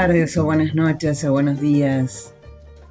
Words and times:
Tardes, 0.00 0.36
o 0.38 0.44
buenas 0.44 0.74
noches, 0.74 1.22
o 1.24 1.32
buenos 1.32 1.60
días. 1.60 2.32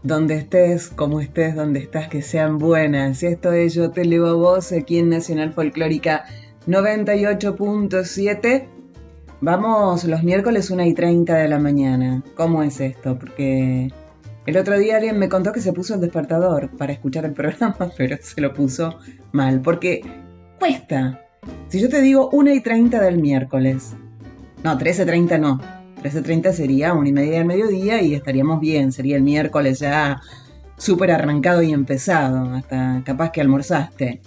Donde 0.04 0.36
estés, 0.36 0.90
como 0.90 1.22
estés, 1.22 1.56
donde 1.56 1.80
estás, 1.80 2.08
que 2.08 2.22
sean 2.22 2.60
buenas. 2.60 3.24
Esto 3.24 3.52
es 3.52 3.74
Yo 3.74 3.90
Te 3.90 4.06
Leo 4.06 4.28
a 4.28 4.34
Vos 4.34 4.72
aquí 4.72 5.00
en 5.00 5.10
Nacional 5.10 5.52
Folclórica 5.52 6.26
98.7. 6.68 8.68
Vamos 9.42 10.04
los 10.04 10.22
miércoles 10.22 10.70
1 10.70 10.86
y 10.86 10.94
30 10.94 11.36
de 11.36 11.48
la 11.48 11.58
mañana. 11.58 12.24
¿Cómo 12.36 12.62
es 12.62 12.80
esto? 12.80 13.18
Porque 13.18 13.92
el 14.46 14.58
otro 14.58 14.78
día 14.78 14.98
alguien 14.98 15.18
me 15.18 15.30
contó 15.30 15.52
que 15.52 15.62
se 15.62 15.74
puso 15.74 15.96
el 15.96 16.02
despertador 16.02 16.70
para 16.78 16.94
escuchar 16.94 17.26
el 17.26 17.34
programa, 17.34 17.92
pero 17.98 18.18
se 18.22 18.40
lo 18.40 18.54
puso 18.54 19.00
mal. 19.32 19.62
Porque 19.62 20.04
cuesta. 20.60 21.26
Si 21.70 21.82
yo 21.82 21.90
te 21.90 22.04
digo 22.04 22.30
1 22.32 22.52
y 22.52 22.62
30 22.62 23.02
del 23.02 23.18
miércoles, 23.18 23.96
no, 24.64 24.78
13.30 24.78 25.40
no. 25.40 25.79
13.30 26.02 26.54
sería 26.54 26.94
una 26.94 27.10
y 27.10 27.14
media 27.14 27.40
del 27.40 27.46
mediodía 27.46 28.02
y 28.02 28.16
estaríamos 28.16 28.60
bien. 28.60 28.92
Sería 28.92 29.18
el 29.18 29.24
miércoles 29.24 29.80
ya 29.80 30.22
súper 30.78 31.12
arrancado 31.12 31.62
y 31.62 31.74
empezado. 31.74 32.54
Hasta 32.54 33.02
capaz 33.06 33.32
que 33.32 33.42
almorzaste. 33.42 34.22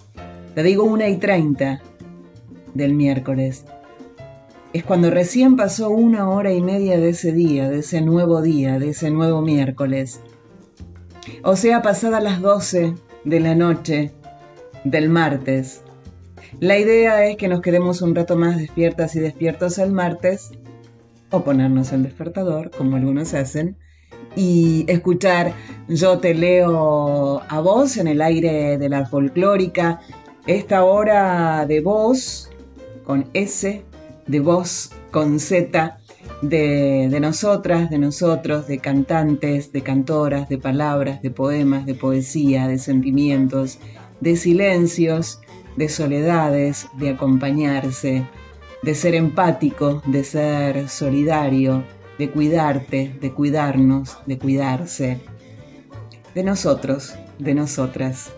Te 0.55 0.63
digo 0.63 0.85
una 0.85 1.09
y 1.09 1.17
30 1.17 1.81
del 2.75 2.95
miércoles. 2.95 3.65
Es 4.73 4.85
cuando 4.85 5.11
recién 5.11 5.57
pasó 5.57 5.91
una 5.91 6.29
hora 6.29 6.53
y 6.53 6.63
media 6.63 6.99
de 6.99 7.11
ese 7.11 7.33
día, 7.33 7.69
de 7.69 7.81
ese 7.81 8.01
nuevo 8.01 8.41
día, 8.41 8.79
de 8.79 8.91
ese 8.91 9.11
nuevo 9.11 9.43
miércoles. 9.43 10.21
O 11.43 11.57
sea, 11.57 11.83
pasadas 11.83 12.23
las 12.23 12.41
12 12.41 12.95
de 13.25 13.41
la 13.41 13.55
noche 13.55 14.13
del 14.85 15.09
martes. 15.09 15.83
La 16.61 16.79
idea 16.79 17.27
es 17.27 17.37
que 17.37 17.49
nos 17.49 17.61
quedemos 17.61 18.03
un 18.03 18.15
rato 18.15 18.37
más 18.37 18.57
despiertas 18.57 19.15
y 19.17 19.21
despiertos 19.21 19.79
el 19.79 19.93
martes, 19.93 20.53
o 21.33 21.43
ponernos 21.43 21.93
el 21.93 22.05
despertador, 22.05 22.71
como 22.71 22.97
algunos 22.97 23.35
hacen, 23.35 23.77
y 24.37 24.85
escuchar 24.89 25.53
Yo 25.89 26.19
te 26.19 26.35
leo 26.35 27.43
a 27.49 27.61
vos 27.61 27.97
en 27.97 28.07
el 28.07 28.23
aire 28.23 28.79
de 28.79 28.89
la 28.89 29.05
folclórica, 29.07 30.01
esta 30.47 30.85
hora 30.85 31.67
de 31.67 31.81
voz 31.81 32.51
con 33.05 33.27
S, 33.35 33.83
de 34.27 34.41
voz 34.41 34.91
con 35.11 35.41
Z, 35.41 35.99
de, 36.43 37.09
de 37.11 37.21
nosotras, 37.21 37.91
de 37.91 37.99
nosotros, 37.99 38.67
de 38.67 38.79
cantantes, 38.79 39.73
de 39.73 39.83
cantoras, 39.83 40.49
de 40.49 40.59
palabras, 40.59 41.23
de 41.23 41.31
poemas, 41.31 41.85
de 41.87 41.95
poesía, 41.95 42.69
de 42.69 42.79
sentimientos, 42.79 43.79
de 44.21 44.37
silencios, 44.37 45.41
de 45.77 45.89
soledades, 45.89 46.87
de 46.99 47.11
acompañarse, 47.11 48.27
de 48.83 48.95
ser 48.95 49.15
empático, 49.15 50.03
de 50.07 50.25
ser 50.25 50.89
solidario, 50.89 51.85
de 52.19 52.31
cuidarte, 52.31 53.17
de 53.21 53.33
cuidarnos, 53.33 54.19
de 54.27 54.39
cuidarse, 54.39 55.21
de 56.35 56.43
nosotros, 56.43 57.15
de 57.39 57.55
nosotras. 57.55 58.33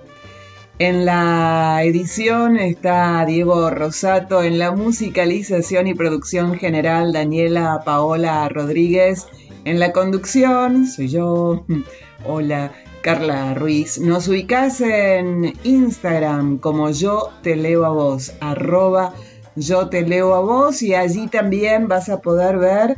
En 0.78 1.04
la 1.04 1.82
edición 1.84 2.56
está 2.56 3.24
Diego 3.24 3.70
Rosato, 3.70 4.42
en 4.42 4.58
la 4.58 4.72
musicalización 4.72 5.86
y 5.86 5.94
producción 5.94 6.56
general 6.56 7.12
Daniela 7.12 7.82
Paola 7.84 8.48
Rodríguez, 8.48 9.26
en 9.64 9.78
la 9.78 9.92
conducción 9.92 10.86
soy 10.86 11.08
yo, 11.08 11.64
hola, 12.26 12.72
Carla 13.02 13.54
Ruiz. 13.54 13.98
Nos 14.00 14.28
ubicás 14.28 14.80
en 14.80 15.52
Instagram 15.62 16.58
como 16.58 16.90
yo 16.90 17.30
te 17.42 17.54
leo 17.54 17.84
a 17.84 17.90
vos, 17.90 18.32
arroba 18.40 19.14
yo 19.56 19.88
te 19.88 20.02
leo 20.02 20.34
a 20.34 20.40
vos 20.40 20.82
y 20.82 20.94
allí 20.94 21.28
también 21.28 21.88
vas 21.88 22.08
a 22.08 22.20
poder 22.20 22.58
ver 22.58 22.96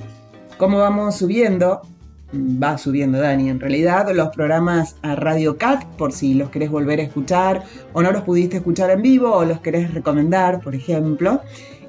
cómo 0.58 0.78
vamos 0.78 1.16
subiendo, 1.16 1.82
va 2.32 2.78
subiendo 2.78 3.18
Dani 3.18 3.50
en 3.50 3.60
realidad, 3.60 4.10
los 4.14 4.28
programas 4.30 4.96
a 5.02 5.14
Radio 5.16 5.56
Cat 5.58 5.84
por 5.96 6.12
si 6.12 6.34
los 6.34 6.50
querés 6.50 6.70
volver 6.70 7.00
a 7.00 7.04
escuchar 7.04 7.62
o 7.92 8.02
no 8.02 8.10
los 8.12 8.22
pudiste 8.22 8.58
escuchar 8.58 8.90
en 8.90 9.02
vivo 9.02 9.32
o 9.32 9.44
los 9.44 9.60
querés 9.60 9.92
recomendar, 9.92 10.60
por 10.60 10.74
ejemplo. 10.74 11.40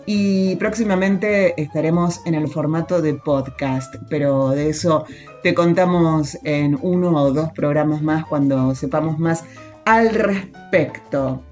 Y 0.10 0.56
próximamente 0.56 1.62
estaremos 1.62 2.26
en 2.26 2.34
el 2.34 2.48
formato 2.48 3.02
de 3.02 3.16
podcast, 3.16 3.94
pero 4.10 4.52
de 4.52 4.70
eso 4.70 5.06
te 5.44 5.54
contamos 5.54 6.38
en 6.46 6.80
uno 6.82 7.12
o 7.12 7.34
dos 7.34 7.52
programas 7.52 8.02
más 8.02 8.26
cuando 8.26 8.74
sepamos 8.74 9.20
más 9.20 9.44
al 9.84 10.10
respecto. 10.12 11.44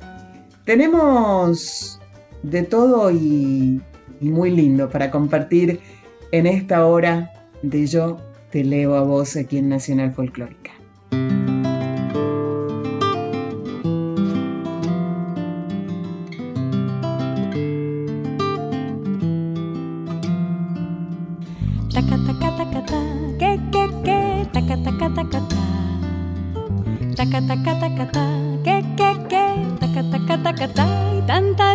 Tenemos 0.64 2.00
de 2.50 2.64
todo 2.64 3.12
y, 3.12 3.82
muy 4.22 4.50
lindo 4.50 4.90
para 4.90 5.12
compartir 5.12 5.82
en 6.32 6.48
esta 6.48 6.86
hora 6.86 7.32
de 7.62 7.86
Yo 7.86 8.18
te 8.50 8.64
leo 8.64 8.96
a 8.96 9.02
vos 9.02 9.36
aquí 9.36 9.58
en 9.58 9.70
Nacional 9.70 10.14
Folclórica. 10.14 10.72
Que, 28.64 28.82
que, 28.96 29.28
que. 29.30 29.46
Y 31.16 31.22
tanta 31.28 31.75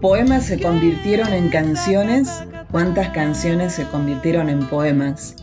Poemas 0.00 0.46
se 0.46 0.60
convirtieron 0.60 1.32
en 1.32 1.48
canciones? 1.48 2.30
¿Cuántas 2.70 3.08
canciones 3.10 3.72
se 3.72 3.84
convirtieron 3.88 4.48
en 4.48 4.64
poemas? 4.68 5.34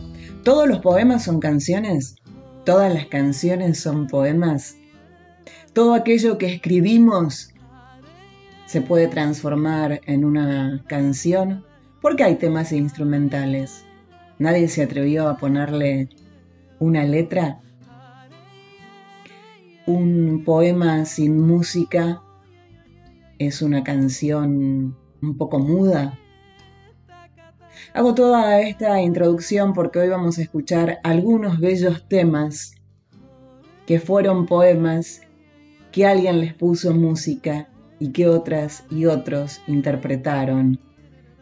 ¿Todos 0.44 0.66
los 0.66 0.78
poemas 0.78 1.24
son 1.24 1.40
canciones? 1.40 2.16
¿Todas 2.64 2.92
las 2.92 3.06
canciones 3.06 3.78
son 3.78 4.06
poemas? 4.06 4.76
¿Todo 5.74 5.92
aquello 5.92 6.38
que 6.38 6.54
escribimos 6.54 7.52
se 8.64 8.80
puede 8.80 9.08
transformar 9.08 10.00
en 10.06 10.24
una 10.24 10.82
canción? 10.86 11.62
¿Por 12.00 12.16
qué 12.16 12.24
hay 12.24 12.36
temas 12.36 12.72
instrumentales? 12.72 13.84
¿Nadie 14.38 14.68
se 14.68 14.82
atrevió 14.82 15.28
a 15.28 15.36
ponerle 15.36 16.08
una 16.78 17.04
letra? 17.04 17.60
Un 19.86 20.44
poema 20.44 21.04
sin 21.04 21.46
música 21.46 22.22
es 23.38 23.62
una 23.62 23.84
canción 23.84 24.96
un 25.22 25.36
poco 25.36 25.58
muda. 25.58 26.18
Hago 27.94 28.14
toda 28.14 28.60
esta 28.60 29.00
introducción 29.00 29.72
porque 29.72 29.98
hoy 29.98 30.08
vamos 30.08 30.38
a 30.38 30.42
escuchar 30.42 30.98
algunos 31.02 31.60
bellos 31.60 32.06
temas 32.08 32.74
que 33.86 34.00
fueron 34.00 34.46
poemas 34.46 35.22
que 35.92 36.06
alguien 36.06 36.40
les 36.40 36.52
puso 36.54 36.92
música 36.92 37.68
y 37.98 38.12
que 38.12 38.28
otras 38.28 38.84
y 38.90 39.06
otros 39.06 39.62
interpretaron. 39.66 40.78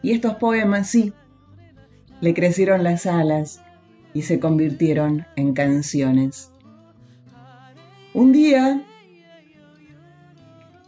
Y 0.01 0.11
estos 0.11 0.35
poemas 0.35 0.87
sí, 0.87 1.13
le 2.21 2.33
crecieron 2.33 2.83
las 2.83 3.05
alas 3.05 3.61
y 4.13 4.21
se 4.21 4.39
convirtieron 4.39 5.25
en 5.35 5.53
canciones. 5.53 6.51
Un 8.13 8.31
día, 8.31 8.81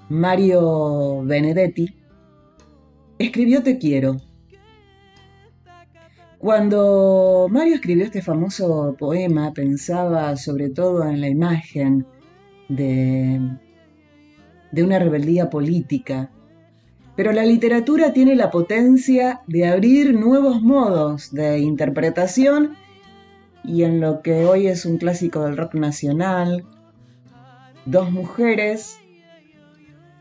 Mario 0.09 1.21
Benedetti 1.23 1.93
escribió 3.19 3.61
Te 3.61 3.77
quiero. 3.77 4.17
Cuando 6.37 7.47
Mario 7.49 7.75
escribió 7.75 8.05
este 8.05 8.21
famoso 8.21 8.95
poema, 8.97 9.53
pensaba 9.53 10.37
sobre 10.37 10.69
todo 10.69 11.03
en 11.03 11.19
la 11.19 11.27
imagen 11.27 12.05
de, 12.69 13.41
de 14.71 14.83
una 14.83 14.99
rebeldía 14.99 15.49
política. 15.49 16.31
Pero 17.15 17.33
la 17.33 17.43
literatura 17.43 18.13
tiene 18.13 18.35
la 18.35 18.51
potencia 18.51 19.41
de 19.47 19.65
abrir 19.65 20.13
nuevos 20.13 20.61
modos 20.61 21.33
de 21.33 21.59
interpretación 21.59 22.75
y 23.63 23.83
en 23.83 23.99
lo 23.99 24.21
que 24.21 24.45
hoy 24.45 24.67
es 24.67 24.85
un 24.85 24.97
clásico 24.97 25.43
del 25.43 25.57
rock 25.57 25.73
nacional, 25.73 26.63
dos 27.85 28.11
mujeres 28.11 28.99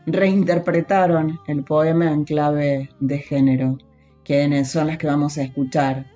reinterpretaron 0.07 1.39
el 1.47 1.63
poema 1.63 2.11
en 2.11 2.23
clave 2.23 2.89
de 3.01 3.19
género, 3.19 3.77
quienes 4.23 4.71
son 4.71 4.87
las 4.87 4.97
que 4.97 5.07
vamos 5.07 5.37
a 5.37 5.43
escuchar 5.43 6.07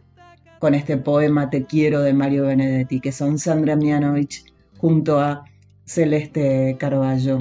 con 0.59 0.73
este 0.73 0.95
poema 0.95 1.49
Te 1.49 1.65
quiero 1.65 2.01
de 2.01 2.13
Mario 2.13 2.45
Benedetti, 2.45 3.01
que 3.01 3.11
son 3.11 3.37
Sandra 3.37 3.75
Mianovich 3.75 4.45
junto 4.77 5.19
a 5.19 5.43
Celeste 5.83 6.77
Carballo. 6.79 7.39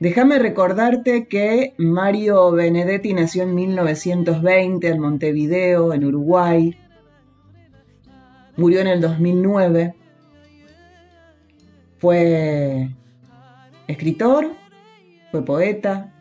Déjame 0.00 0.40
recordarte 0.40 1.28
que 1.28 1.74
Mario 1.78 2.50
Benedetti 2.50 3.14
nació 3.14 3.44
en 3.44 3.54
1920 3.54 4.88
en 4.88 5.00
Montevideo, 5.00 5.92
en 5.92 6.04
Uruguay. 6.04 6.76
Murió 8.56 8.80
en 8.80 8.88
el 8.88 9.00
2009. 9.00 9.94
Fue 11.98 12.90
escritor, 13.86 14.52
fue 15.30 15.44
poeta, 15.44 16.12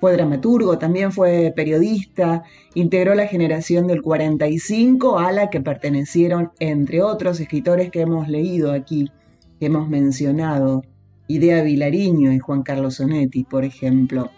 fue 0.00 0.12
dramaturgo, 0.12 0.78
también 0.78 1.12
fue 1.12 1.52
periodista, 1.56 2.42
integró 2.74 3.14
la 3.14 3.26
generación 3.26 3.86
del 3.86 4.02
45 4.02 5.18
a 5.18 5.32
la 5.32 5.48
que 5.48 5.60
pertenecieron, 5.60 6.52
entre 6.58 7.02
otros 7.02 7.40
escritores 7.40 7.90
que 7.90 8.02
hemos 8.02 8.28
leído 8.28 8.72
aquí, 8.72 9.10
que 9.58 9.66
hemos 9.66 9.88
mencionado, 9.88 10.82
Idea 11.28 11.62
Vilariño 11.62 12.32
y 12.32 12.38
Juan 12.38 12.62
Carlos 12.62 12.96
Sonetti, 12.96 13.44
por 13.44 13.64
ejemplo. 13.64 14.30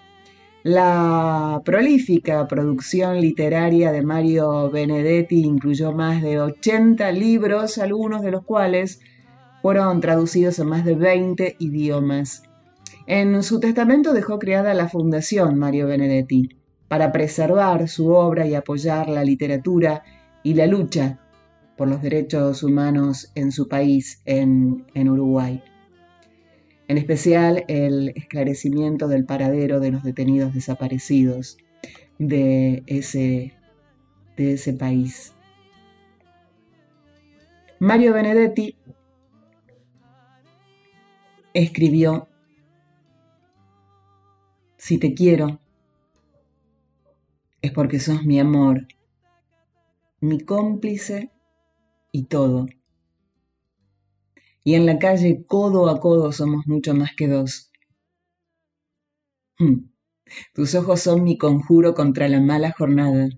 La 0.62 1.60
prolífica 1.64 2.46
producción 2.48 3.20
literaria 3.20 3.92
de 3.92 4.02
Mario 4.02 4.70
Benedetti 4.70 5.44
incluyó 5.44 5.92
más 5.92 6.22
de 6.22 6.40
80 6.40 7.12
libros, 7.12 7.78
algunos 7.78 8.22
de 8.22 8.30
los 8.30 8.44
cuales 8.44 9.00
fueron 9.62 10.00
traducidos 10.00 10.58
en 10.58 10.68
más 10.68 10.84
de 10.84 10.94
20 10.94 11.56
idiomas. 11.58 12.47
En 13.10 13.42
su 13.42 13.58
testamento 13.58 14.12
dejó 14.12 14.38
creada 14.38 14.74
la 14.74 14.86
Fundación 14.86 15.58
Mario 15.58 15.86
Benedetti 15.86 16.50
para 16.88 17.10
preservar 17.10 17.88
su 17.88 18.08
obra 18.08 18.46
y 18.46 18.54
apoyar 18.54 19.08
la 19.08 19.24
literatura 19.24 20.02
y 20.42 20.52
la 20.52 20.66
lucha 20.66 21.18
por 21.78 21.88
los 21.88 22.02
derechos 22.02 22.62
humanos 22.62 23.32
en 23.34 23.50
su 23.50 23.66
país, 23.66 24.20
en, 24.26 24.84
Uruguay. 24.94 25.62
En 26.86 26.98
especial 26.98 27.64
el 27.68 28.10
esclarecimiento 28.10 29.08
del 29.08 29.24
paradero 29.24 29.80
de 29.80 29.90
los 29.90 30.02
detenidos 30.02 30.52
desaparecidos 30.52 31.56
de 32.18 32.82
ese, 32.86 33.54
país. 34.78 35.32
Mario 37.78 38.12
Benedetti 38.12 38.76
escribió 41.54 42.27
si 44.88 44.96
te 44.96 45.12
quiero, 45.12 45.60
es 47.60 47.72
porque 47.72 48.00
sos 48.00 48.24
mi 48.24 48.40
amor, 48.40 48.86
mi 50.22 50.40
cómplice 50.40 51.30
y 52.10 52.24
todo. 52.24 52.64
Y 54.64 54.76
en 54.76 54.86
la 54.86 54.98
calle 54.98 55.44
codo 55.46 55.90
a 55.90 56.00
codo 56.00 56.32
somos 56.32 56.66
mucho 56.66 56.94
más 56.94 57.10
que 57.14 57.28
dos. 57.28 57.70
Hmm. 59.58 59.90
Tus 60.54 60.74
ojos 60.74 61.02
son 61.02 61.22
mi 61.22 61.36
conjuro 61.36 61.92
contra 61.92 62.26
la 62.26 62.40
mala 62.40 62.72
jornada. 62.72 63.28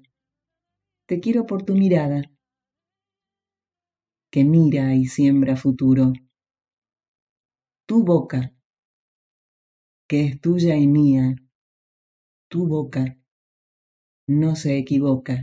Te 1.07 1.19
quiero 1.19 1.47
por 1.47 1.65
tu 1.65 1.75
mirada, 1.75 2.31
que 4.31 4.45
mira 4.45 4.95
y 4.95 5.07
siembra 5.07 5.57
futuro. 5.57 6.13
Tu 7.87 8.05
boca 8.05 8.55
que 10.11 10.25
es 10.25 10.41
tuya 10.41 10.75
y 10.75 10.89
mía, 10.89 11.37
tu 12.49 12.67
boca 12.67 13.17
no 14.27 14.57
se 14.57 14.77
equivoca. 14.77 15.41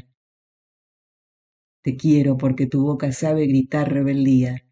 Te 1.81 1.95
quiero 1.95 2.35
porque 2.37 2.67
tu 2.67 2.81
boca 2.81 3.13
sabe 3.13 3.47
gritar 3.47 3.89
rebeldía. 3.89 4.67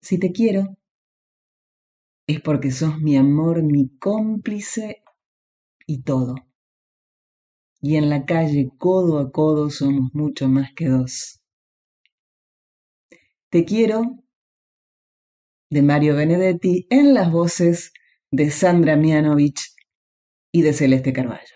Si 0.00 0.18
te 0.18 0.32
quiero, 0.32 0.78
es 2.26 2.40
porque 2.40 2.70
sos 2.70 2.98
mi 2.98 3.18
amor, 3.18 3.62
mi 3.62 3.90
cómplice 3.98 5.02
y 5.86 6.00
todo. 6.00 6.34
Y 7.82 7.96
en 7.96 8.08
la 8.08 8.24
calle, 8.24 8.70
codo 8.78 9.18
a 9.18 9.30
codo, 9.30 9.68
somos 9.68 10.14
mucho 10.14 10.48
más 10.48 10.72
que 10.74 10.88
dos. 10.88 11.42
Te 13.50 13.66
quiero 13.66 14.24
de 15.68 15.82
Mario 15.82 16.16
Benedetti 16.16 16.86
en 16.88 17.12
las 17.12 17.30
voces 17.30 17.92
de 18.34 18.50
Sandra 18.50 18.96
Mianovich 18.96 19.76
y 20.52 20.62
de 20.62 20.72
Celeste 20.72 21.12
Carballo. 21.12 21.54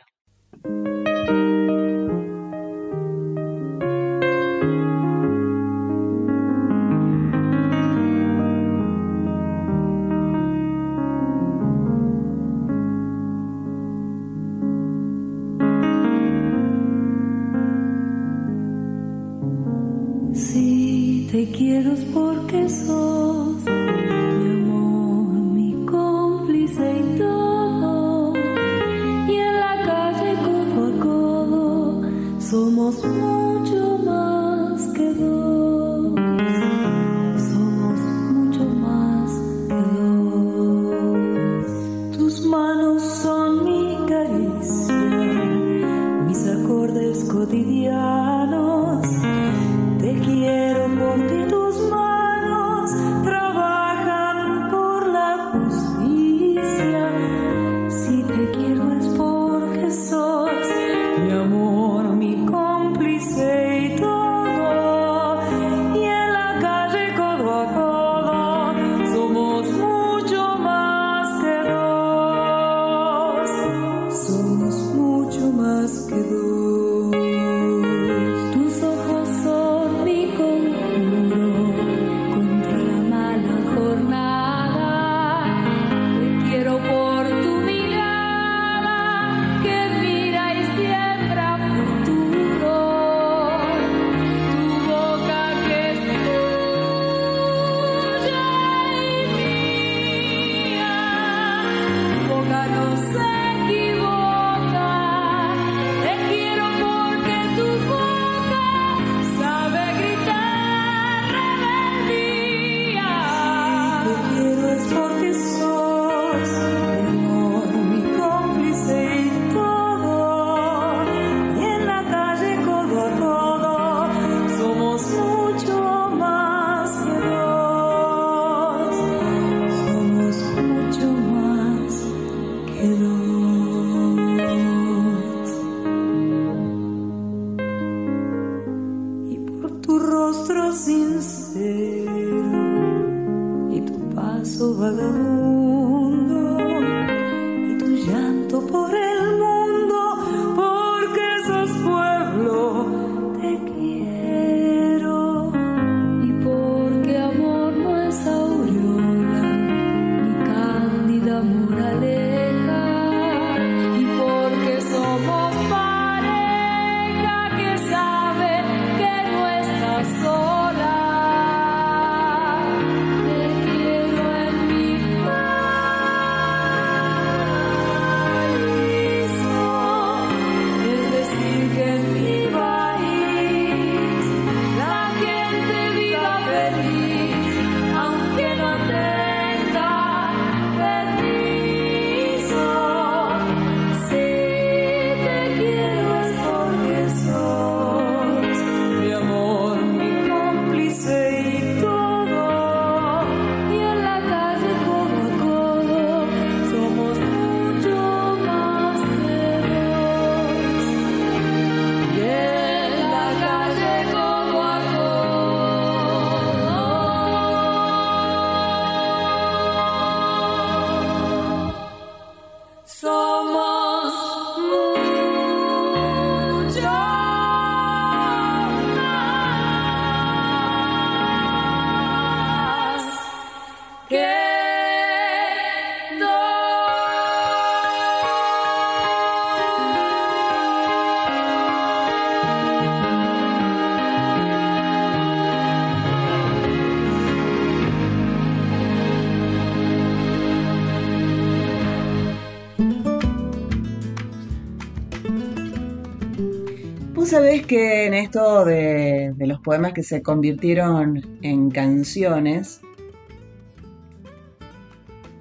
Sabés 257.39 257.67
que 257.67 258.07
en 258.07 258.15
esto 258.15 258.65
de, 258.65 259.33
los 259.39 259.61
poemas 259.61 259.93
que 259.93 260.03
se 260.03 260.23
convirtieron 260.23 261.39
en 261.43 261.71
canciones, 261.71 262.81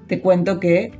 te 0.05 0.21
cuento 0.21 0.59
que 0.59 0.91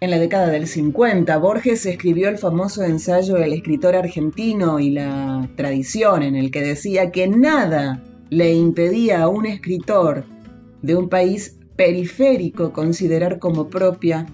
en 0.00 0.10
la 0.10 0.18
década 0.18 0.48
del 0.48 0.66
50 0.66 1.38
Borges 1.38 1.86
escribió 1.86 2.28
el 2.28 2.36
famoso 2.36 2.82
ensayo 2.82 3.38
El 3.38 3.54
escritor 3.54 3.96
argentino 3.96 4.78
y 4.78 4.90
la 4.90 5.48
tradición, 5.56 6.22
en 6.22 6.36
el 6.36 6.50
que 6.50 6.60
decía 6.60 7.10
que 7.10 7.26
nada 7.26 8.04
le 8.28 8.52
impedía 8.52 9.22
a 9.22 9.28
un 9.28 9.46
escritor 9.46 10.26
de 10.82 10.96
un 10.96 11.08
país 11.08 11.58
periférico 11.76 12.74
considerar 12.74 13.38
como 13.38 13.70
propia 13.70 14.26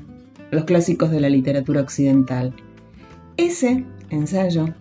los 0.51 0.65
clásicos 0.65 1.13
de 1.13 1.21
la 1.21 1.29
literatura 1.29 1.81
occidental. 1.81 2.53
Ese 3.37 3.85
ensayo 4.11 4.75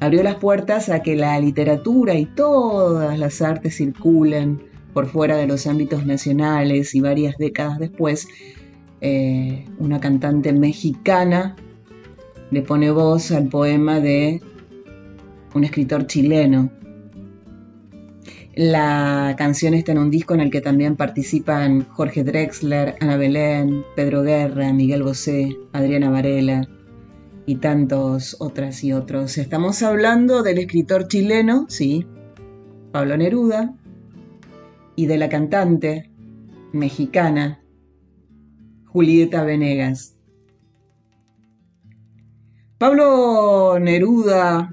abrió 0.00 0.22
las 0.22 0.36
puertas 0.36 0.88
a 0.88 1.02
que 1.02 1.14
la 1.14 1.38
literatura 1.38 2.14
y 2.14 2.26
todas 2.26 3.18
las 3.18 3.42
artes 3.42 3.76
circulen 3.76 4.62
por 4.92 5.06
fuera 5.06 5.36
de 5.36 5.46
los 5.46 5.66
ámbitos 5.66 6.04
nacionales 6.06 6.94
y 6.94 7.00
varias 7.00 7.36
décadas 7.38 7.78
después, 7.78 8.26
eh, 9.00 9.66
una 9.78 10.00
cantante 10.00 10.52
mexicana 10.52 11.54
le 12.50 12.62
pone 12.62 12.90
voz 12.90 13.30
al 13.30 13.48
poema 13.48 14.00
de 14.00 14.42
un 15.54 15.64
escritor 15.64 16.06
chileno. 16.06 16.70
La 18.54 19.36
canción 19.38 19.74
está 19.74 19.92
en 19.92 19.98
un 19.98 20.10
disco 20.10 20.34
en 20.34 20.40
el 20.40 20.50
que 20.50 20.60
también 20.60 20.96
participan 20.96 21.86
Jorge 21.88 22.24
Drexler, 22.24 22.96
Ana 23.00 23.16
Belén, 23.16 23.84
Pedro 23.94 24.22
Guerra, 24.22 24.72
Miguel 24.72 25.04
Bosé, 25.04 25.56
Adriana 25.72 26.10
Varela, 26.10 26.68
y 27.50 27.56
tantos 27.56 28.36
otras 28.38 28.84
y 28.84 28.92
otros. 28.92 29.36
Estamos 29.36 29.82
hablando 29.82 30.44
del 30.44 30.58
escritor 30.58 31.08
chileno, 31.08 31.66
sí, 31.68 32.06
Pablo 32.92 33.16
Neruda, 33.16 33.74
y 34.94 35.06
de 35.06 35.18
la 35.18 35.28
cantante 35.28 36.12
mexicana 36.72 37.60
Julieta 38.86 39.42
Venegas. 39.42 40.16
Pablo 42.78 43.80
Neruda, 43.80 44.72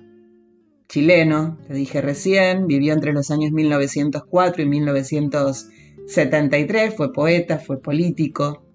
chileno, 0.88 1.58
te 1.68 1.74
dije 1.74 2.02
recién, 2.02 2.68
vivió 2.68 2.94
entre 2.94 3.12
los 3.12 3.32
años 3.32 3.54
1904 3.54 4.62
y 4.62 4.68
1973, 4.68 6.94
fue 6.94 7.12
poeta, 7.12 7.58
fue 7.58 7.82
político, 7.82 8.67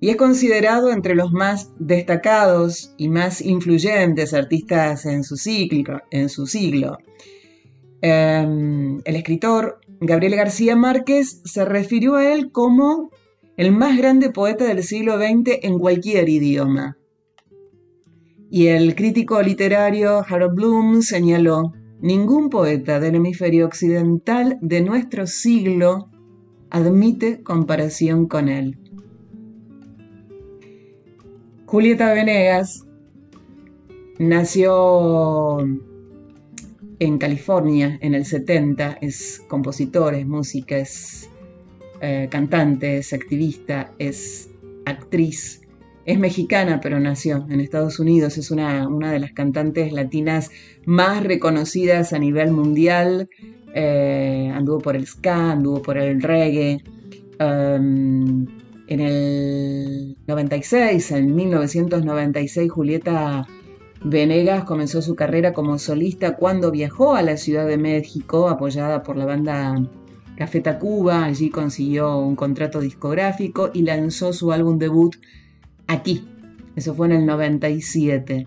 y 0.00 0.08
es 0.08 0.16
considerado 0.16 0.90
entre 0.90 1.14
los 1.14 1.30
más 1.30 1.72
destacados 1.78 2.94
y 2.96 3.08
más 3.08 3.42
influyentes 3.42 4.32
artistas 4.32 5.04
en 5.04 5.22
su, 5.22 5.36
siglo. 5.36 6.98
Em, 8.00 9.00
el 9.04 9.16
escritor 9.16 9.78
Gabriel 10.00 10.36
García 10.36 10.74
Márquez 10.74 11.42
se 11.44 11.66
refirió 11.66 12.14
a 12.14 12.32
él 12.32 12.50
como 12.50 13.10
el 13.58 13.72
más 13.72 13.98
grande 13.98 14.30
poeta 14.30 14.64
del 14.64 14.82
siglo 14.82 15.18
XX 15.18 15.58
en 15.62 15.78
cualquier 15.78 16.30
idioma. 16.30 16.96
Y 18.50 18.68
el 18.68 18.94
crítico 18.94 19.42
literario 19.42 20.24
Harold 20.26 20.54
Bloom 20.54 21.02
señaló, 21.02 21.74
ningún 22.00 22.48
poeta 22.48 22.98
del 22.98 23.16
hemisferio 23.16 23.66
occidental 23.66 24.58
de 24.62 24.80
nuestro 24.80 25.26
siglo 25.26 26.08
admite 26.70 27.42
comparación 27.42 28.26
con 28.26 28.48
él. 28.48 28.78
Julieta 31.70 32.12
Venegas 32.12 32.84
nació 34.18 35.60
en 36.98 37.18
California 37.18 37.96
en 38.02 38.16
el 38.16 38.24
70, 38.24 38.98
es 39.00 39.40
compositora, 39.46 40.18
es 40.18 40.26
música, 40.26 40.78
es 40.78 41.30
eh, 42.00 42.26
cantante, 42.28 42.98
es 42.98 43.12
activista, 43.12 43.92
es 44.00 44.50
actriz. 44.84 45.60
Es 46.06 46.18
mexicana, 46.18 46.80
pero 46.80 46.98
nació 46.98 47.46
en 47.48 47.60
Estados 47.60 48.00
Unidos. 48.00 48.36
Es 48.36 48.50
una, 48.50 48.88
una 48.88 49.12
de 49.12 49.20
las 49.20 49.30
cantantes 49.30 49.92
latinas 49.92 50.50
más 50.86 51.22
reconocidas 51.22 52.12
a 52.12 52.18
nivel 52.18 52.50
mundial. 52.50 53.28
Eh, 53.76 54.50
anduvo 54.52 54.80
por 54.80 54.96
el 54.96 55.06
ska, 55.06 55.52
anduvo 55.52 55.82
por 55.82 55.98
el 55.98 56.20
reggae. 56.20 56.82
Um, 57.38 58.59
en 58.90 59.00
el 59.00 60.16
96, 60.26 61.12
en 61.12 61.34
1996, 61.36 62.70
Julieta 62.72 63.46
Venegas 64.02 64.64
comenzó 64.64 65.00
su 65.00 65.14
carrera 65.14 65.52
como 65.52 65.78
solista 65.78 66.34
cuando 66.36 66.72
viajó 66.72 67.14
a 67.14 67.22
la 67.22 67.36
Ciudad 67.36 67.68
de 67.68 67.78
México, 67.78 68.48
apoyada 68.48 69.04
por 69.04 69.16
la 69.16 69.26
banda 69.26 69.80
Café 70.36 70.60
Tacuba. 70.60 71.24
Allí 71.24 71.50
consiguió 71.50 72.18
un 72.18 72.34
contrato 72.34 72.80
discográfico 72.80 73.70
y 73.72 73.82
lanzó 73.82 74.32
su 74.32 74.50
álbum 74.50 74.76
debut 74.76 75.14
aquí. 75.86 76.28
Eso 76.74 76.92
fue 76.92 77.06
en 77.06 77.12
el 77.12 77.26
97. 77.26 78.44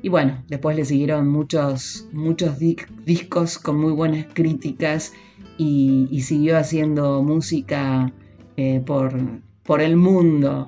Y 0.00 0.08
bueno, 0.08 0.44
después 0.48 0.76
le 0.76 0.86
siguieron 0.86 1.28
muchos, 1.28 2.08
muchos 2.12 2.58
discos 3.04 3.58
con 3.58 3.78
muy 3.78 3.92
buenas 3.92 4.28
críticas 4.32 5.12
y, 5.58 6.22
siguió 6.22 6.56
haciendo 6.56 7.22
música 7.22 8.14
eh, 8.56 8.80
por, 8.86 9.12
por 9.68 9.82
el 9.82 9.96
mundo. 9.96 10.66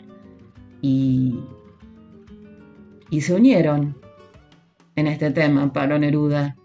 Y, 0.83 1.41
y 3.09 3.23
se 3.23 3.35
unieron 3.35 3.97
en 4.95 5.07
este 5.07 5.31
tema 5.31 5.73
Pablo 5.73 5.99
Neruda 5.99 6.57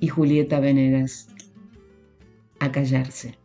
y 0.00 0.08
Julieta 0.08 0.58
Venegas 0.58 1.28
a 2.58 2.72
callarse. 2.72 3.38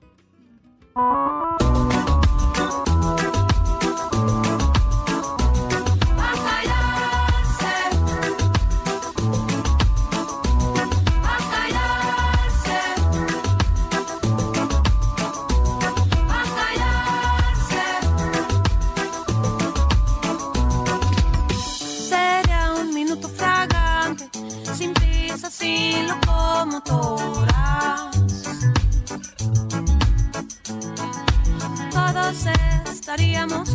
estamos 33.46 33.75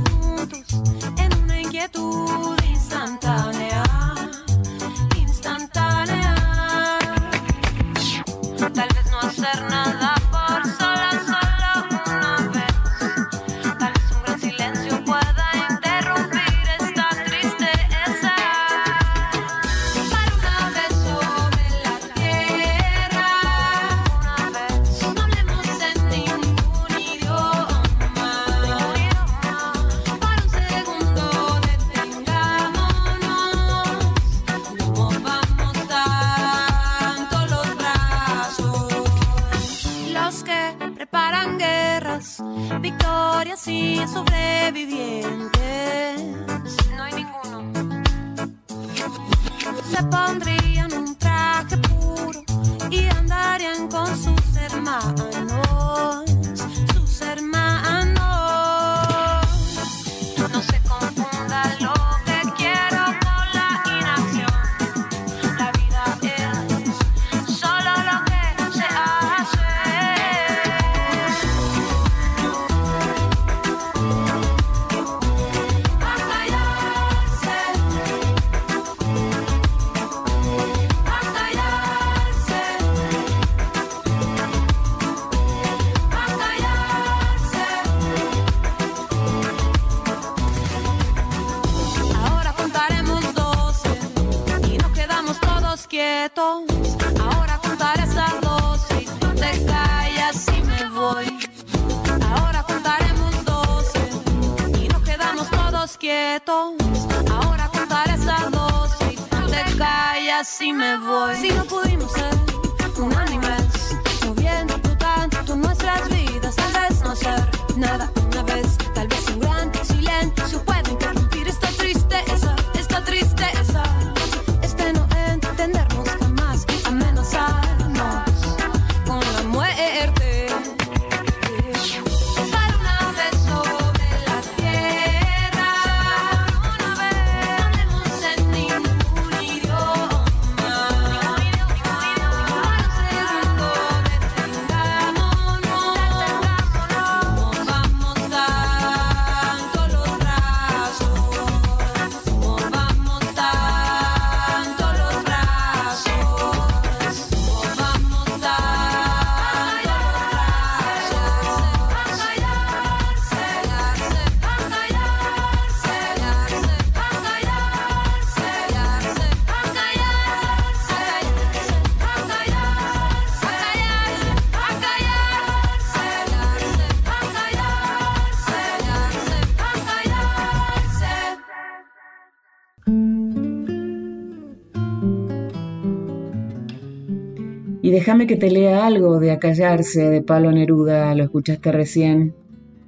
Y 187.90 187.92
déjame 187.92 188.28
que 188.28 188.36
te 188.36 188.52
lea 188.52 188.86
algo 188.86 189.18
de 189.18 189.32
Acallarse 189.32 190.08
de 190.10 190.22
Palo 190.22 190.52
Neruda, 190.52 191.12
lo 191.16 191.24
escuchaste 191.24 191.72
recién, 191.72 192.36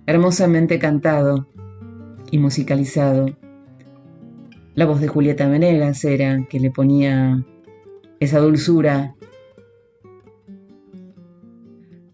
hermosamente 0.07 0.79
cantado 0.79 1.49
y 2.31 2.39
musicalizado. 2.39 3.37
La 4.77 4.87
voz 4.87 5.01
de 5.01 5.09
Julieta 5.09 5.49
Venegas 5.49 6.05
era 6.05 6.47
que 6.49 6.61
le 6.61 6.71
ponía 6.71 7.45
esa 8.21 8.39
dulzura. 8.39 9.17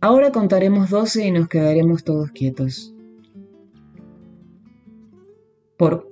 Ahora 0.01 0.33
contaremos 0.33 0.89
doce 0.89 1.27
y 1.27 1.31
nos 1.31 1.47
quedaremos 1.47 2.05
todos 2.05 2.31
quietos. 2.31 2.95
Por 5.77 6.11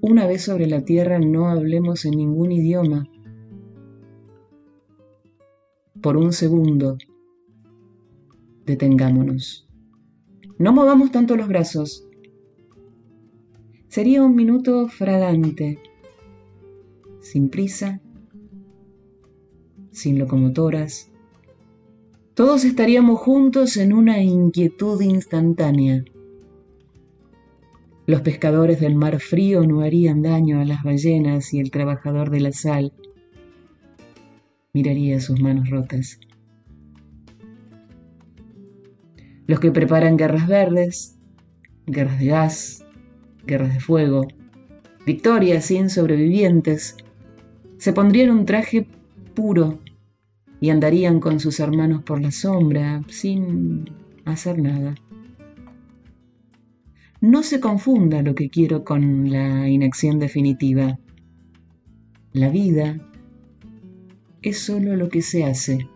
una 0.00 0.26
vez 0.26 0.42
sobre 0.42 0.66
la 0.66 0.80
tierra 0.80 1.20
no 1.20 1.46
hablemos 1.46 2.04
en 2.04 2.16
ningún 2.16 2.50
idioma 2.50 3.08
por 6.04 6.18
un 6.18 6.34
segundo, 6.34 6.98
detengámonos. 8.66 9.66
No 10.58 10.70
movamos 10.70 11.10
tanto 11.10 11.34
los 11.34 11.48
brazos. 11.48 12.06
Sería 13.88 14.22
un 14.22 14.34
minuto 14.34 14.86
fragante, 14.88 15.78
sin 17.22 17.48
prisa, 17.48 18.02
sin 19.92 20.18
locomotoras. 20.18 21.10
Todos 22.34 22.66
estaríamos 22.66 23.18
juntos 23.20 23.78
en 23.78 23.94
una 23.94 24.22
inquietud 24.22 25.00
instantánea. 25.00 26.04
Los 28.06 28.20
pescadores 28.20 28.78
del 28.78 28.94
mar 28.94 29.20
frío 29.20 29.66
no 29.66 29.80
harían 29.80 30.20
daño 30.20 30.60
a 30.60 30.66
las 30.66 30.82
ballenas 30.82 31.54
y 31.54 31.60
el 31.60 31.70
trabajador 31.70 32.28
de 32.28 32.40
la 32.40 32.52
sal 32.52 32.92
miraría 34.74 35.20
sus 35.20 35.40
manos 35.40 35.70
rotas. 35.70 36.18
Los 39.46 39.60
que 39.60 39.70
preparan 39.70 40.16
guerras 40.16 40.48
verdes, 40.48 41.16
guerras 41.86 42.18
de 42.18 42.26
gas, 42.26 42.84
guerras 43.46 43.72
de 43.72 43.80
fuego, 43.80 44.26
victorias 45.06 45.66
sin 45.66 45.90
sobrevivientes, 45.90 46.96
se 47.78 47.92
pondrían 47.92 48.30
un 48.30 48.46
traje 48.46 48.86
puro 49.34 49.78
y 50.60 50.70
andarían 50.70 51.20
con 51.20 51.38
sus 51.38 51.60
hermanos 51.60 52.02
por 52.02 52.20
la 52.20 52.32
sombra 52.32 53.02
sin 53.08 53.84
hacer 54.24 54.58
nada. 54.58 54.96
No 57.20 57.42
se 57.42 57.60
confunda 57.60 58.22
lo 58.22 58.34
que 58.34 58.50
quiero 58.50 58.82
con 58.82 59.30
la 59.30 59.68
inacción 59.68 60.18
definitiva. 60.18 60.98
La 62.32 62.48
vida 62.48 62.98
es 64.44 64.60
solo 64.60 64.94
lo 64.96 65.08
que 65.08 65.22
se 65.22 65.44
hace. 65.44 65.88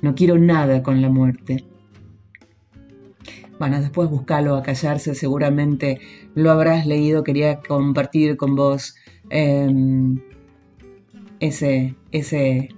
No 0.00 0.14
quiero 0.14 0.38
nada 0.38 0.82
con 0.82 1.02
la 1.02 1.08
muerte. 1.08 1.64
Bueno, 3.58 3.80
después 3.80 4.10
buscalo 4.10 4.54
a 4.54 4.62
callarse, 4.62 5.14
seguramente 5.14 5.98
lo 6.34 6.50
habrás 6.50 6.86
leído, 6.86 7.24
quería 7.24 7.60
compartir 7.60 8.36
con 8.36 8.54
vos 8.54 8.94
em, 9.30 10.20
ese, 11.40 11.94
ese 12.12 12.68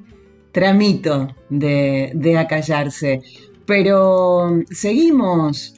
tramito 0.52 1.34
de, 1.50 2.12
de 2.14 2.38
acallarse. 2.38 3.22
Pero 3.66 4.62
seguimos 4.70 5.74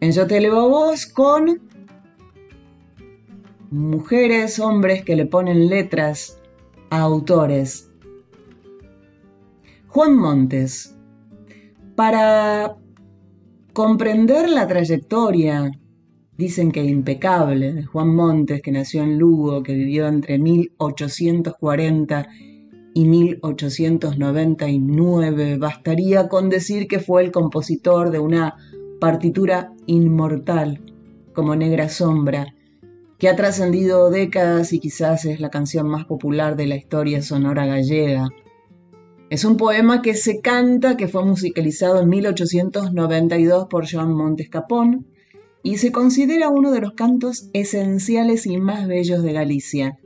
en 0.00 0.12
Yo 0.12 0.26
te 0.26 0.40
leo 0.40 0.60
a 0.60 0.68
vos 0.68 1.06
con 1.06 1.60
mujeres, 3.70 4.60
hombres 4.60 5.04
que 5.04 5.16
le 5.16 5.26
ponen 5.26 5.68
letras 5.68 6.38
autores. 6.90 7.90
Juan 9.88 10.16
Montes. 10.16 10.94
Para 11.96 12.76
comprender 13.72 14.48
la 14.48 14.68
trayectoria, 14.68 15.72
dicen 16.36 16.70
que 16.70 16.84
impecable, 16.84 17.72
de 17.72 17.84
Juan 17.84 18.14
Montes, 18.14 18.62
que 18.62 18.70
nació 18.70 19.02
en 19.02 19.18
Lugo, 19.18 19.60
que 19.62 19.74
vivió 19.74 20.06
entre 20.06 20.38
1840 20.38 22.28
y 22.94 23.04
1899, 23.04 25.58
bastaría 25.58 26.28
con 26.28 26.48
decir 26.48 26.86
que 26.86 27.00
fue 27.00 27.24
el 27.24 27.32
compositor 27.32 28.10
de 28.10 28.20
una 28.20 28.54
partitura 29.00 29.72
inmortal 29.86 30.80
como 31.32 31.56
Negra 31.56 31.88
Sombra, 31.88 32.54
que 33.18 33.28
ha 33.28 33.36
trascendido 33.36 34.10
décadas 34.10 34.72
y 34.72 34.78
quizás 34.78 35.24
es 35.24 35.40
la 35.40 35.50
canción 35.50 35.88
más 35.88 36.04
popular 36.04 36.56
de 36.56 36.68
la 36.68 36.76
historia 36.76 37.20
sonora 37.20 37.66
gallega. 37.66 38.28
Es 39.28 39.44
un 39.44 39.56
poema 39.56 40.00
que 40.02 40.14
se 40.14 40.40
canta, 40.40 40.96
que 40.96 41.08
fue 41.08 41.24
musicalizado 41.24 42.00
en 42.00 42.08
1892 42.08 43.66
por 43.68 43.90
Joan 43.90 44.14
Montes 44.14 44.48
Capón 44.48 45.06
y 45.62 45.78
se 45.78 45.90
considera 45.92 46.48
uno 46.48 46.70
de 46.70 46.80
los 46.80 46.92
cantos 46.92 47.50
esenciales 47.52 48.46
y 48.46 48.56
más 48.56 48.86
bellos 48.86 49.22
de 49.22 49.32
Galicia. 49.32 49.98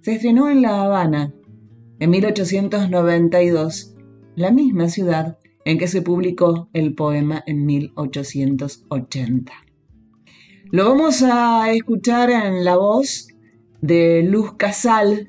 Se 0.00 0.14
estrenó 0.14 0.48
en 0.48 0.62
La 0.62 0.82
Habana 0.82 1.34
en 1.98 2.10
1892, 2.10 3.96
la 4.36 4.52
misma 4.52 4.88
ciudad 4.88 5.38
en 5.64 5.76
que 5.76 5.88
se 5.88 6.00
publicó 6.00 6.70
el 6.72 6.94
poema 6.94 7.42
en 7.46 7.66
1880. 7.66 9.52
Lo 10.70 10.84
vamos 10.84 11.22
a 11.22 11.72
escuchar 11.72 12.28
en 12.28 12.62
la 12.62 12.76
voz 12.76 13.28
de 13.80 14.22
Luz 14.22 14.52
Casal, 14.58 15.26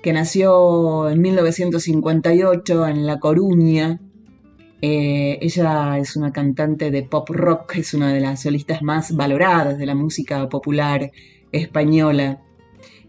que 0.00 0.12
nació 0.12 1.10
en 1.10 1.20
1958 1.20 2.86
en 2.86 3.04
La 3.04 3.18
Coruña. 3.18 4.00
Eh, 4.80 5.38
ella 5.40 5.98
es 5.98 6.14
una 6.14 6.32
cantante 6.32 6.92
de 6.92 7.02
pop 7.02 7.28
rock, 7.30 7.78
es 7.78 7.94
una 7.94 8.12
de 8.12 8.20
las 8.20 8.42
solistas 8.42 8.80
más 8.80 9.16
valoradas 9.16 9.76
de 9.76 9.86
la 9.86 9.96
música 9.96 10.48
popular 10.48 11.10
española 11.50 12.40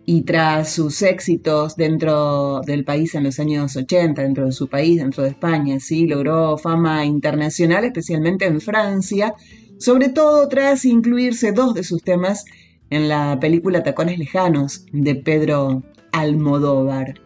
y 0.04 0.24
tras 0.24 0.74
sus 0.74 1.04
éxitos 1.04 1.76
dentro 1.76 2.62
del 2.62 2.84
país 2.84 3.14
en 3.14 3.24
los 3.24 3.40
años 3.40 3.76
80, 3.76 4.20
dentro 4.24 4.46
de 4.46 4.52
su 4.52 4.68
país, 4.68 4.98
dentro 4.98 5.22
de 5.22 5.30
España, 5.30 5.80
sí, 5.80 6.08
logró 6.08 6.58
fama 6.58 7.06
internacional, 7.06 7.86
especialmente 7.86 8.46
en 8.46 8.62
Francia, 8.62 9.36
sobre 9.82 10.10
todo 10.10 10.48
tras 10.48 10.86
incluirse 10.86 11.54
dos 11.54 11.74
de 11.74 11.84
sus 11.84 12.04
temas 12.04 12.46
en 12.92 13.10
la 13.10 13.40
película 13.40 13.82
Tacones 13.82 14.20
Lejanos 14.20 14.86
de 14.92 15.16
Pedro 15.16 15.82
Almodóvar. 16.12 17.20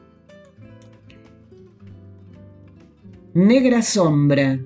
Negra 3.34 3.82
Sombra, 3.82 4.58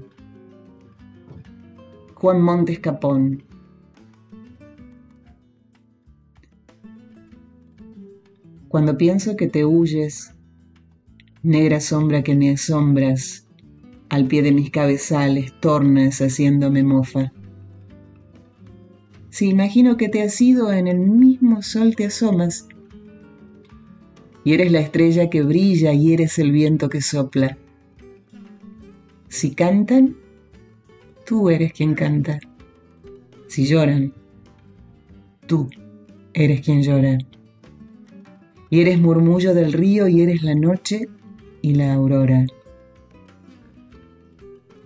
Juan 2.13 2.41
Montes 2.43 2.77
Capón. 2.77 3.43
Cuando 8.67 8.99
pienso 8.99 9.35
que 9.35 9.47
te 9.47 9.65
huyes, 9.65 10.35
negra 11.41 11.79
sombra 11.79 12.21
que 12.21 12.35
me 12.35 12.51
asombras, 12.51 13.47
al 14.09 14.27
pie 14.27 14.43
de 14.43 14.51
mis 14.51 14.69
cabezales 14.69 15.59
tornas 15.59 16.19
haciéndome 16.19 16.83
mofa. 16.83 17.31
Si 19.29 19.47
imagino 19.47 19.97
que 19.97 20.09
te 20.09 20.21
has 20.21 20.39
ido 20.41 20.71
en 20.73 20.87
el 20.87 20.99
mismo 20.99 21.61
sol 21.61 21.95
te 21.95 22.05
asomas, 22.05 22.67
y 24.43 24.53
eres 24.53 24.71
la 24.71 24.79
estrella 24.79 25.29
que 25.29 25.43
brilla 25.43 25.93
y 25.93 26.13
eres 26.13 26.39
el 26.39 26.51
viento 26.51 26.89
que 26.89 27.01
sopla. 27.01 27.57
Si 29.27 29.53
cantan, 29.53 30.15
tú 31.25 31.49
eres 31.49 31.73
quien 31.73 31.93
canta. 31.93 32.39
Si 33.47 33.65
lloran, 33.65 34.13
tú 35.45 35.69
eres 36.33 36.61
quien 36.61 36.81
llora 36.81 37.17
y 38.69 38.81
eres 38.81 38.99
murmullo 38.99 39.53
del 39.53 39.73
río 39.73 40.07
y 40.07 40.21
eres 40.21 40.43
la 40.43 40.55
noche 40.55 41.07
y 41.61 41.75
la 41.75 41.93
aurora. 41.93 42.45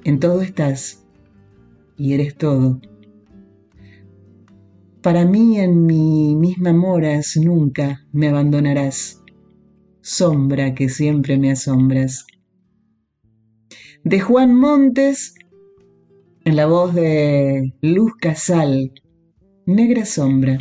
En 0.03 0.19
todo 0.19 0.41
estás 0.41 1.03
y 1.97 2.13
eres 2.13 2.35
todo. 2.35 2.79
Para 5.03 5.25
mí 5.25 5.59
en 5.59 5.85
mi 5.85 6.33
misma 6.33 6.71
moras 6.71 7.35
nunca 7.35 8.07
me 8.13 8.29
abandonarás, 8.29 9.21
sombra 9.99 10.73
que 10.73 10.87
siempre 10.87 11.37
me 11.37 11.51
asombras. 11.51 12.25
De 14.05 14.21
Juan 14.21 14.55
Montes, 14.55 15.35
en 16.45 16.55
la 16.55 16.67
voz 16.67 16.95
de 16.95 17.73
Luz 17.81 18.13
Casal, 18.15 18.93
Negra 19.65 20.05
Sombra. 20.05 20.59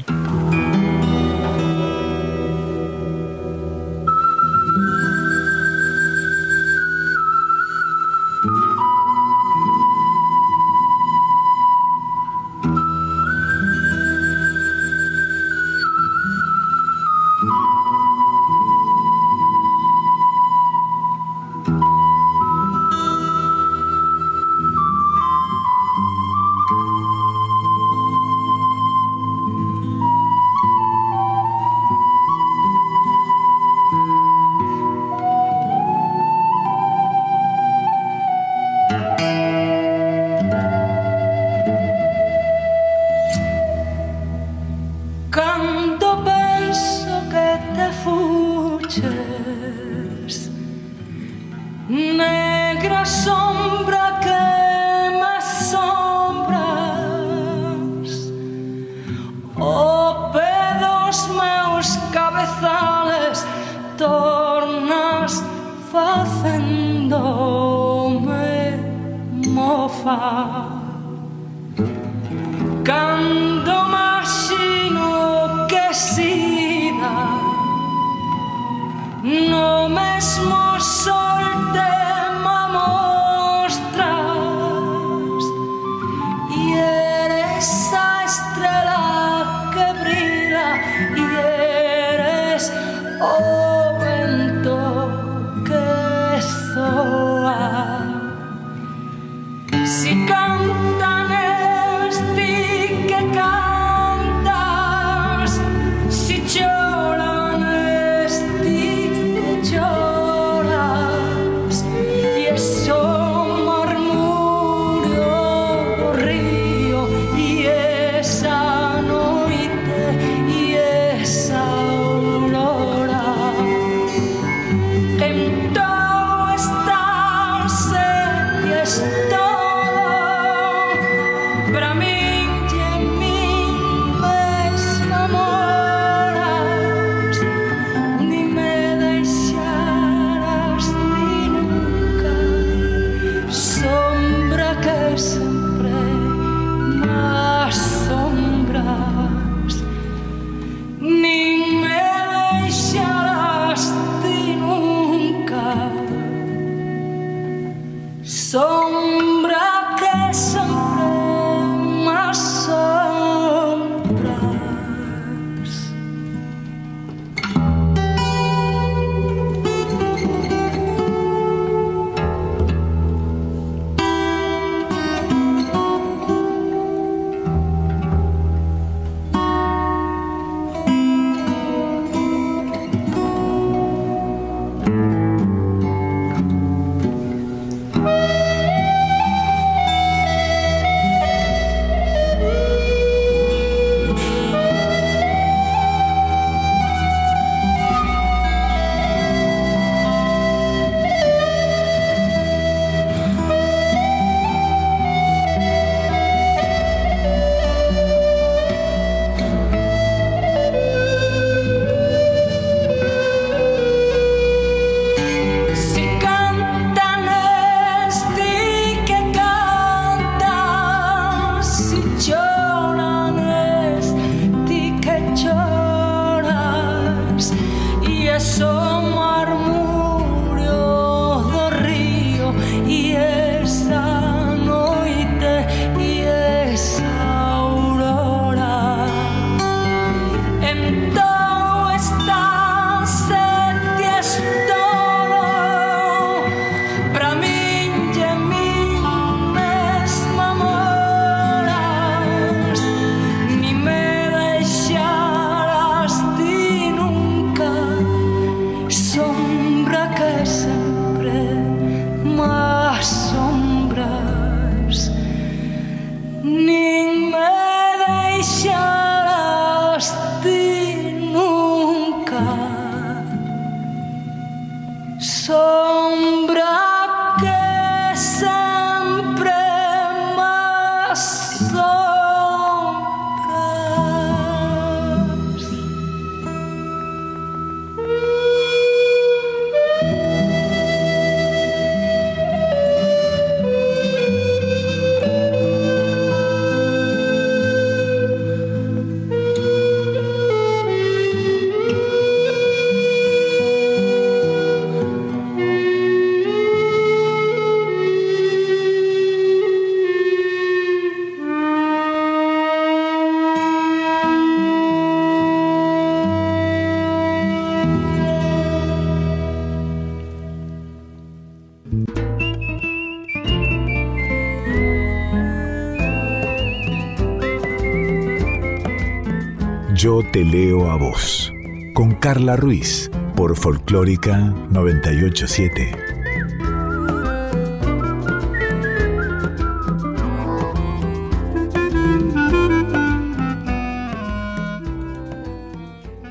Leo 330.44 330.90
a 330.90 330.96
vos, 330.96 331.52
con 331.94 332.14
Carla 332.14 332.56
Ruiz, 332.56 333.10
por 333.36 333.56
Folclórica 333.56 334.38
987. 334.70 335.92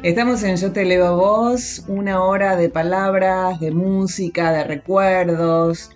Estamos 0.04 0.44
en 0.44 0.58
Yo 0.58 0.72
te 0.72 0.84
leo 0.84 1.06
a 1.06 1.12
vos, 1.12 1.86
una 1.88 2.24
hora 2.24 2.56
de 2.56 2.70
palabras, 2.70 3.60
de 3.60 3.72
música, 3.72 4.52
de 4.52 4.64
recuerdos, 4.64 5.92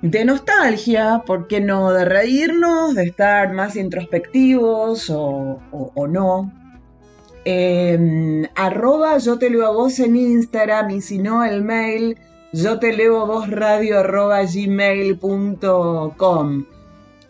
de 0.00 0.24
nostalgia, 0.24 1.22
¿por 1.26 1.48
qué 1.48 1.60
no? 1.60 1.92
De 1.92 2.04
reírnos, 2.04 2.94
de 2.94 3.04
estar 3.04 3.52
más 3.52 3.74
introspectivos 3.74 5.10
o, 5.10 5.60
no. 6.08 6.63
Em, 7.44 8.46
arroba 8.54 9.18
yo 9.18 9.38
te 9.38 9.50
leo 9.50 9.66
a 9.66 9.70
vos 9.70 9.98
en 9.98 10.16
Instagram 10.16 10.90
y 10.90 11.02
si 11.02 11.18
no 11.18 11.44
el 11.44 11.62
mail 11.62 12.16
yo 12.54 12.78
te 12.78 12.94
leo 12.94 13.26
vos 13.26 13.50
radio 13.50 13.98
arroba 13.98 14.42
gmail.com. 14.44 15.84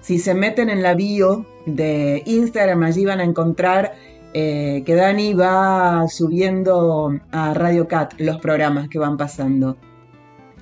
Si 0.00 0.18
se 0.18 0.34
meten 0.34 0.68
en 0.68 0.82
la 0.82 0.94
bio 0.94 1.46
de 1.66 2.22
Instagram, 2.26 2.82
allí 2.82 3.06
van 3.06 3.20
a 3.20 3.24
encontrar 3.24 3.94
eh, 4.34 4.82
que 4.84 4.94
Dani 4.94 5.32
va 5.32 6.06
subiendo 6.08 7.18
a 7.32 7.54
Radio 7.54 7.88
Cat 7.88 8.12
los 8.18 8.38
programas 8.38 8.88
que 8.90 8.98
van 8.98 9.16
pasando. 9.16 9.78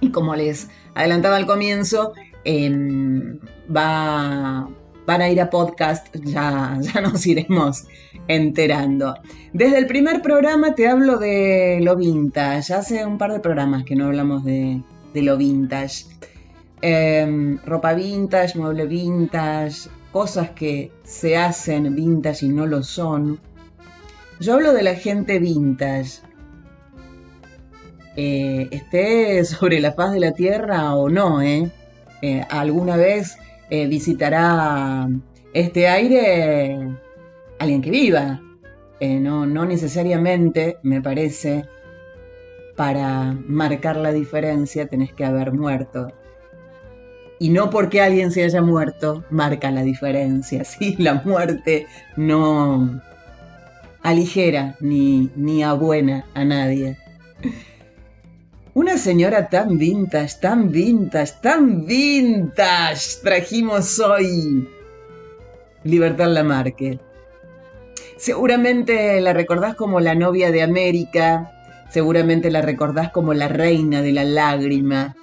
Y 0.01 0.11
como 0.11 0.37
les 0.37 0.69
adelantaba 0.95 1.37
al 1.37 1.47
comienzo, 1.47 2.13
em, 2.45 3.41
va, 3.75 4.69
van 5.13 5.21
a 5.21 5.29
ir 5.29 5.41
a 5.43 5.51
podcast, 5.51 6.07
ya, 6.25 6.79
ya 6.81 7.01
nos 7.03 7.27
iremos 7.27 7.85
enterando. 8.29 9.15
Desde 9.53 9.77
el 9.77 9.87
primer 9.87 10.23
programa 10.23 10.75
te 10.75 10.89
hablo 10.89 11.19
de 11.19 11.81
lo 11.83 11.97
vintage, 11.97 12.73
hace 12.73 13.05
un 13.05 13.19
par 13.19 13.31
de 13.33 13.41
programas 13.41 13.85
que 13.85 13.95
no 13.95 14.07
hablamos 14.07 14.43
de, 14.43 14.83
lo 15.15 15.37
vintage. 15.37 16.07
Em, 16.81 17.59
ropa 17.67 17.93
vintage, 17.93 18.59
mueble 18.59 18.87
vintage, 18.87 19.91
cosas 20.13 20.51
que 20.51 20.91
se 21.05 21.37
hacen 21.37 21.95
vintage 21.95 22.47
y 22.47 22.49
no 22.49 22.67
lo 22.67 22.83
son. 22.83 23.39
Yo 24.41 24.55
hablo 24.55 24.73
de 24.73 24.83
la 24.83 24.95
gente 24.95 25.39
vintage. 25.39 26.23
Eh, 28.17 28.69
esté 28.71 29.45
sobre 29.53 29.79
la 29.79 29.93
faz 29.93 30.13
de 30.13 30.21
la 30.21 30.33
tierra 30.33 30.95
o 30.95 31.11
no, 31.11 31.43
¿eh? 31.43 31.71
eh 32.23 32.47
alguna 32.49 32.97
vez 32.97 33.37
eh, 33.73 33.87
visitará 33.87 35.09
este 35.55 35.89
aire 35.89 36.77
alguien 37.59 37.81
que 37.81 37.91
viva. 37.91 38.43
no, 39.01 39.47
no 39.47 39.65
necesariamente, 39.65 40.77
me 40.83 41.01
parece, 41.01 41.65
para 42.77 43.33
marcar 43.47 43.97
la 43.97 44.13
diferencia 44.13 44.89
tenés 44.89 45.15
que 45.15 45.25
haber 45.25 45.53
muerto. 45.55 46.13
Y 47.39 47.49
no 47.49 47.71
porque 47.71 48.03
alguien 48.03 48.31
se 48.31 48.45
haya 48.45 48.61
muerto, 48.61 49.25
marca 49.31 49.71
la 49.71 49.83
diferencia. 49.83 50.65
Sí, 50.73 50.95
la 50.99 51.23
muerte 51.25 51.87
no, 52.17 53.01
aligera 54.03 54.77
ni, 54.81 55.31
ni 55.35 55.63
abuena 55.63 56.27
a 56.35 56.45
nadie. 56.45 56.99
Una 58.75 58.97
señora 58.97 59.51
tan 59.51 59.77
vintage, 59.77 60.37
tan 60.41 60.71
vintage, 60.71 61.35
tan 61.43 61.85
vintage 61.85 63.21
trajimos 63.23 63.99
hoy. 64.01 64.67
Libertad 65.85 66.29
Lamarque. 66.29 66.99
Seguramente 68.17 69.21
la 69.21 69.35
recordás 69.35 69.75
como 69.75 70.01
la 70.01 70.15
novia 70.15 70.51
de 70.51 70.63
América, 70.63 71.53
seguramente 71.91 72.51
la 72.51 72.63
recordás 72.63 73.11
como 73.11 73.35
la 73.35 73.49
reina 73.49 74.01
de 74.01 74.13
la 74.13 74.25
lágrima. 74.25 75.17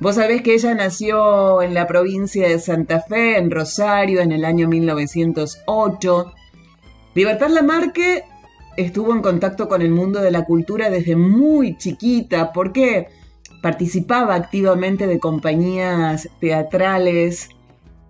Vos 0.00 0.14
sabés 0.14 0.40
que 0.40 0.54
ella 0.54 0.74
nació 0.74 1.60
en 1.60 1.74
la 1.74 1.86
provincia 1.86 2.48
de 2.48 2.58
Santa 2.58 3.00
Fe, 3.00 3.36
en 3.36 3.50
Rosario, 3.50 4.20
en 4.20 4.32
el 4.32 4.44
año 4.44 4.68
1908 4.68 6.32
Libertad 7.14 7.48
Lamarque 7.50 8.24
estuvo 8.76 9.12
en 9.14 9.22
contacto 9.22 9.68
con 9.68 9.82
el 9.82 9.90
mundo 9.90 10.20
de 10.20 10.30
la 10.30 10.44
cultura 10.44 10.90
desde 10.90 11.16
muy 11.16 11.76
chiquita 11.76 12.52
porque 12.52 13.08
participaba 13.62 14.34
activamente 14.34 15.06
de 15.06 15.18
compañías 15.18 16.28
teatrales, 16.40 17.48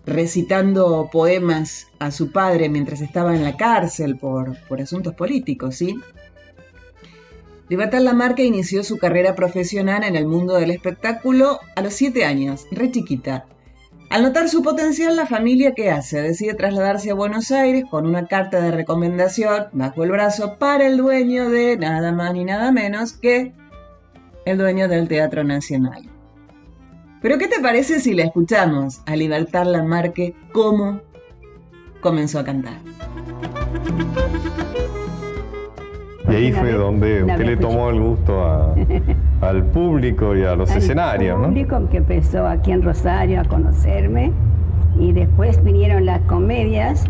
recitando 0.06 1.08
poemas 1.12 1.86
a 1.98 2.10
su 2.10 2.32
padre 2.32 2.68
mientras 2.68 3.00
estaba 3.00 3.34
en 3.34 3.44
la 3.44 3.56
cárcel 3.56 4.18
por, 4.18 4.58
por 4.68 4.80
asuntos 4.80 5.14
políticos, 5.14 5.76
¿sí? 5.76 5.96
Libertad 7.68 8.00
Lamarque 8.00 8.44
inició 8.44 8.84
su 8.84 8.98
carrera 8.98 9.34
profesional 9.34 10.04
en 10.04 10.16
el 10.16 10.26
mundo 10.26 10.54
del 10.54 10.70
espectáculo 10.70 11.60
a 11.76 11.80
los 11.80 11.94
siete 11.94 12.24
años, 12.24 12.66
re 12.70 12.90
chiquita. 12.90 13.46
Al 14.14 14.22
notar 14.22 14.48
su 14.48 14.62
potencial, 14.62 15.16
la 15.16 15.26
familia 15.26 15.72
¿qué 15.74 15.90
hace? 15.90 16.22
Decide 16.22 16.54
trasladarse 16.54 17.10
a 17.10 17.14
Buenos 17.14 17.50
Aires 17.50 17.82
con 17.90 18.06
una 18.06 18.26
carta 18.26 18.60
de 18.60 18.70
recomendación 18.70 19.64
bajo 19.72 20.04
el 20.04 20.12
brazo 20.12 20.56
para 20.56 20.86
el 20.86 20.98
dueño 20.98 21.50
de 21.50 21.76
nada 21.76 22.12
más 22.12 22.32
ni 22.32 22.44
nada 22.44 22.70
menos 22.70 23.14
que 23.14 23.52
el 24.44 24.56
dueño 24.56 24.86
del 24.86 25.08
Teatro 25.08 25.42
Nacional. 25.42 26.04
Pero 27.22 27.38
¿qué 27.38 27.48
te 27.48 27.58
parece 27.58 27.98
si 27.98 28.14
la 28.14 28.22
escuchamos 28.22 29.02
a 29.04 29.16
Libertad 29.16 29.66
Lamarque 29.66 30.36
cómo 30.52 31.00
comenzó 32.00 32.38
a 32.38 32.44
cantar? 32.44 32.78
Y 36.30 36.34
ahí 36.36 36.52
fue 36.52 36.70
donde 36.70 37.24
usted 37.24 37.46
le 37.46 37.56
tomó 37.56 37.90
el 37.90 38.00
gusto 38.00 38.76
al 39.44 39.64
público 39.64 40.36
y 40.36 40.42
a 40.42 40.56
los 40.56 40.74
escenarios, 40.74 41.38
¿no? 41.38 41.48
público 41.48 41.88
que 41.90 41.98
empezó 41.98 42.46
aquí 42.46 42.72
en 42.72 42.82
Rosario 42.82 43.40
a 43.40 43.44
conocerme 43.44 44.32
y 44.98 45.12
después 45.12 45.62
vinieron 45.62 46.06
las 46.06 46.20
comedias 46.22 47.04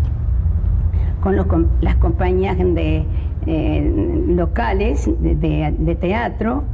con 1.20 1.36
las 1.80 1.96
compañías 1.96 2.58
de, 2.58 3.04
eh, 3.46 4.24
locales 4.28 5.08
de, 5.20 5.96
teatro 5.98 6.64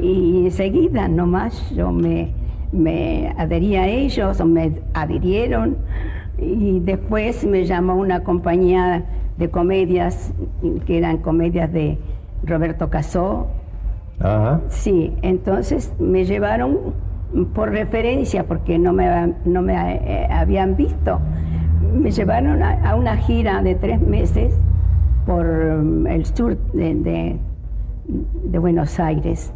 y 0.00 0.46
enseguida 0.46 1.06
nomás 1.06 1.70
yo 1.70 1.92
me, 1.92 2.32
me 2.72 3.32
adherí 3.36 3.76
a 3.76 3.86
ellos 3.86 4.40
o 4.40 4.46
me 4.46 4.72
adhirieron 4.94 5.76
y 6.38 6.80
después 6.80 7.44
me 7.44 7.64
llamó 7.64 7.94
una 7.94 8.24
compañía 8.24 9.04
de 9.36 9.50
comedias, 9.50 10.32
que 10.86 10.98
eran 10.98 11.18
comedias 11.18 11.72
de 11.72 11.98
Roberto 12.44 12.90
Casó. 12.90 13.48
Sí, 14.68 15.16
entonces 15.22 15.94
me 15.98 16.24
llevaron 16.24 16.94
por 17.54 17.70
referencia, 17.70 18.46
porque 18.46 18.78
no 18.78 18.92
me, 18.92 19.34
no 19.44 19.62
me 19.62 19.74
eh, 19.74 20.28
habían 20.30 20.76
visto. 20.76 21.20
Me 21.94 22.10
llevaron 22.10 22.62
a, 22.62 22.94
una 22.94 23.16
gira 23.16 23.62
de 23.62 23.74
tres 23.74 24.00
meses 24.00 24.58
por 25.26 25.46
mm, 25.46 26.06
el 26.06 26.26
sur 26.26 26.56
de, 26.72 27.38
de, 28.44 28.58
Buenos 28.58 29.00
Aires. 29.00 29.52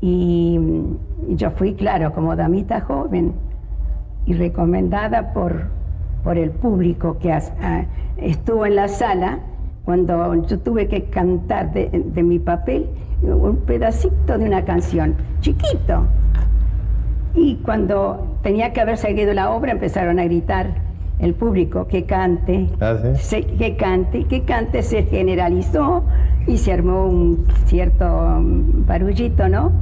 Y 0.00 0.58
mm, 0.58 1.36
yo 1.36 1.50
fui, 1.50 1.74
claro, 1.74 2.12
como 2.12 2.34
damita 2.36 2.80
joven 2.80 3.34
y 4.24 4.34
recomendada 4.34 5.32
por 5.32 5.78
por 6.22 6.36
el 6.36 6.50
público 6.50 7.18
que 7.18 7.36
estuvo 8.18 8.66
en 8.66 8.76
la 8.76 8.88
sala 8.88 9.40
cuando 9.84 10.46
yo 10.46 10.58
tuve 10.58 10.88
que 10.88 11.04
cantar 11.04 11.72
de, 11.72 12.22
mi 12.22 12.38
papel 12.38 12.86
un 13.22 13.56
pedacito 13.66 14.38
de 14.38 14.44
una 14.44 14.64
canción, 14.64 15.14
chiquito. 15.40 16.06
Y 17.34 17.56
cuando 17.56 18.38
tenía 18.42 18.72
que 18.72 18.80
haber 18.80 18.96
seguido 18.96 19.32
la 19.34 19.50
obra 19.50 19.72
empezaron 19.72 20.18
a 20.18 20.24
gritar 20.24 20.88
el 21.18 21.34
público 21.34 21.88
que 21.88 22.04
cante, 22.04 22.68
ah, 22.80 22.96
que 23.58 23.76
cante, 23.76 24.24
que 24.24 24.42
cante, 24.42 24.82
se 24.82 25.02
generalizó 25.04 26.04
y 26.46 26.58
se 26.58 26.72
armó 26.72 27.06
un 27.06 27.46
cierto 27.66 28.40
barullito, 28.86 29.48
¿no? 29.48 29.72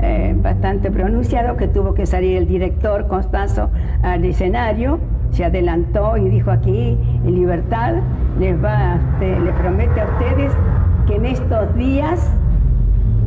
Eh, 0.00 0.34
bastante 0.36 0.90
pronunciado 0.90 1.56
que 1.56 1.68
tuvo 1.68 1.94
que 1.94 2.06
salir 2.06 2.38
el 2.38 2.46
director 2.46 3.06
Constanzo 3.06 3.70
al 4.02 4.24
escenario 4.24 4.98
se 5.32 5.44
adelantó 5.44 6.16
y 6.16 6.28
dijo 6.28 6.50
aquí, 6.50 6.98
en 7.24 7.34
libertad, 7.34 7.94
les 8.38 8.62
va, 8.62 8.96
este, 8.96 9.38
le 9.40 9.52
promete 9.52 10.00
a 10.00 10.06
ustedes 10.06 10.52
que 11.06 11.16
en 11.16 11.26
estos 11.26 11.74
días 11.76 12.30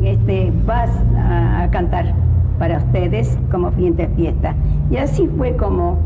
este, 0.04 0.52
vas 0.64 0.90
a, 1.16 1.68
cantar 1.70 2.14
para 2.58 2.78
ustedes 2.78 3.38
como 3.50 3.70
de 3.70 4.08
fiesta. 4.08 4.54
Y 4.90 4.96
así 4.96 5.28
fue 5.36 5.56
como 5.56 5.98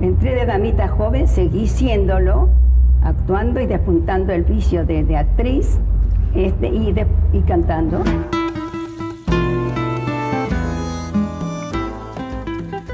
entré 0.00 0.34
de 0.34 0.46
damita 0.46 0.88
joven, 0.88 1.28
seguí 1.28 1.66
siéndolo, 1.66 2.48
actuando 3.02 3.60
y 3.60 3.66
despuntando 3.66 4.32
el 4.32 4.42
vicio 4.44 4.84
de, 4.84 5.16
actriz 5.16 5.78
este, 6.34 6.68
y, 6.68 6.94
y 7.32 7.40
cantando. 7.42 8.02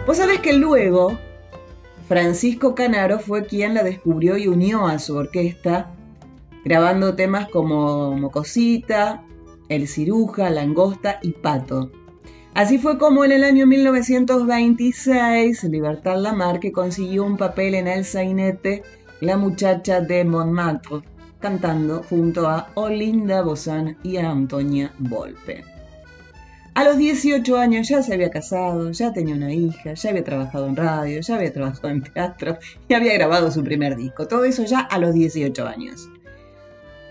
Vos 0.06 0.16
sabés 0.16 0.40
que 0.40 0.54
luego 0.54 1.12
Francisco 2.08 2.74
Canaro 2.74 3.18
fue 3.18 3.44
quien 3.44 3.74
la 3.74 3.82
descubrió 3.82 4.38
y 4.38 4.48
unió 4.48 4.86
a 4.86 4.98
su 4.98 5.14
orquesta, 5.14 5.90
grabando 6.64 7.14
temas 7.14 7.48
como 7.48 8.16
Mocosita, 8.16 9.22
El 9.68 9.88
Ciruja, 9.88 10.50
Langosta 10.50 11.18
y 11.22 11.32
Pato. 11.32 11.90
Así 12.54 12.78
fue 12.78 12.98
como 12.98 13.24
en 13.24 13.32
el 13.32 13.44
año 13.44 13.66
1926 13.66 15.64
Libertad 15.64 16.18
Lamarque 16.18 16.72
consiguió 16.72 17.24
un 17.24 17.36
papel 17.36 17.74
en 17.74 17.86
El 17.86 18.04
Sainete, 18.04 18.82
La 19.20 19.36
muchacha 19.36 20.00
de 20.00 20.24
Montmartre, 20.24 21.02
cantando 21.40 22.02
junto 22.02 22.48
a 22.48 22.70
Olinda 22.74 23.42
Bozán 23.42 23.96
y 24.02 24.16
a 24.16 24.30
Antonia 24.30 24.92
Volpe. 24.98 25.64
A 26.74 26.84
los 26.84 26.96
18 26.96 27.58
años 27.58 27.88
ya 27.88 28.02
se 28.02 28.14
había 28.14 28.30
casado, 28.30 28.92
ya 28.92 29.12
tenía 29.12 29.34
una 29.34 29.52
hija, 29.52 29.94
ya 29.94 30.10
había 30.10 30.22
trabajado 30.22 30.68
en 30.68 30.76
radio, 30.76 31.20
ya 31.20 31.34
había 31.34 31.52
trabajado 31.52 31.88
en 31.88 32.02
teatro 32.02 32.56
y 32.88 32.94
había 32.94 33.14
grabado 33.14 33.50
su 33.50 33.64
primer 33.64 33.96
disco. 33.96 34.28
Todo 34.28 34.44
eso 34.44 34.64
ya 34.64 34.80
a 34.80 34.98
los 34.98 35.12
18 35.12 35.66
años. 35.66 36.08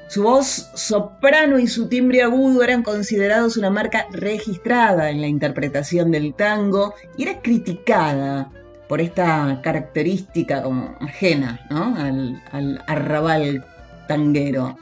Su 0.07 0.23
voz 0.23 0.69
soprano 0.73 1.59
y 1.59 1.67
su 1.67 1.89
timbre 1.89 2.21
agudo 2.23 2.63
eran 2.63 2.81
considerados 2.81 3.57
una 3.57 3.69
marca 3.69 4.07
registrada 4.11 5.09
en 5.09 5.19
la 5.19 5.27
interpretación 5.27 6.11
del 6.11 6.33
tango 6.33 6.93
y 7.17 7.23
era 7.23 7.41
criticada 7.41 8.49
por 8.87 9.01
esta 9.01 9.59
característica 9.61 10.63
como 10.63 10.95
ajena 11.01 11.59
al, 11.69 12.41
al 12.53 12.81
arrabal 12.87 13.65
tanguero. 14.07 14.77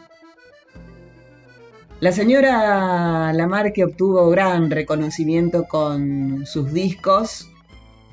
La 2.02 2.12
señora 2.12 3.34
Lamarque 3.34 3.84
obtuvo 3.84 4.30
gran 4.30 4.70
reconocimiento 4.70 5.64
con 5.64 6.46
sus 6.46 6.72
discos. 6.72 7.50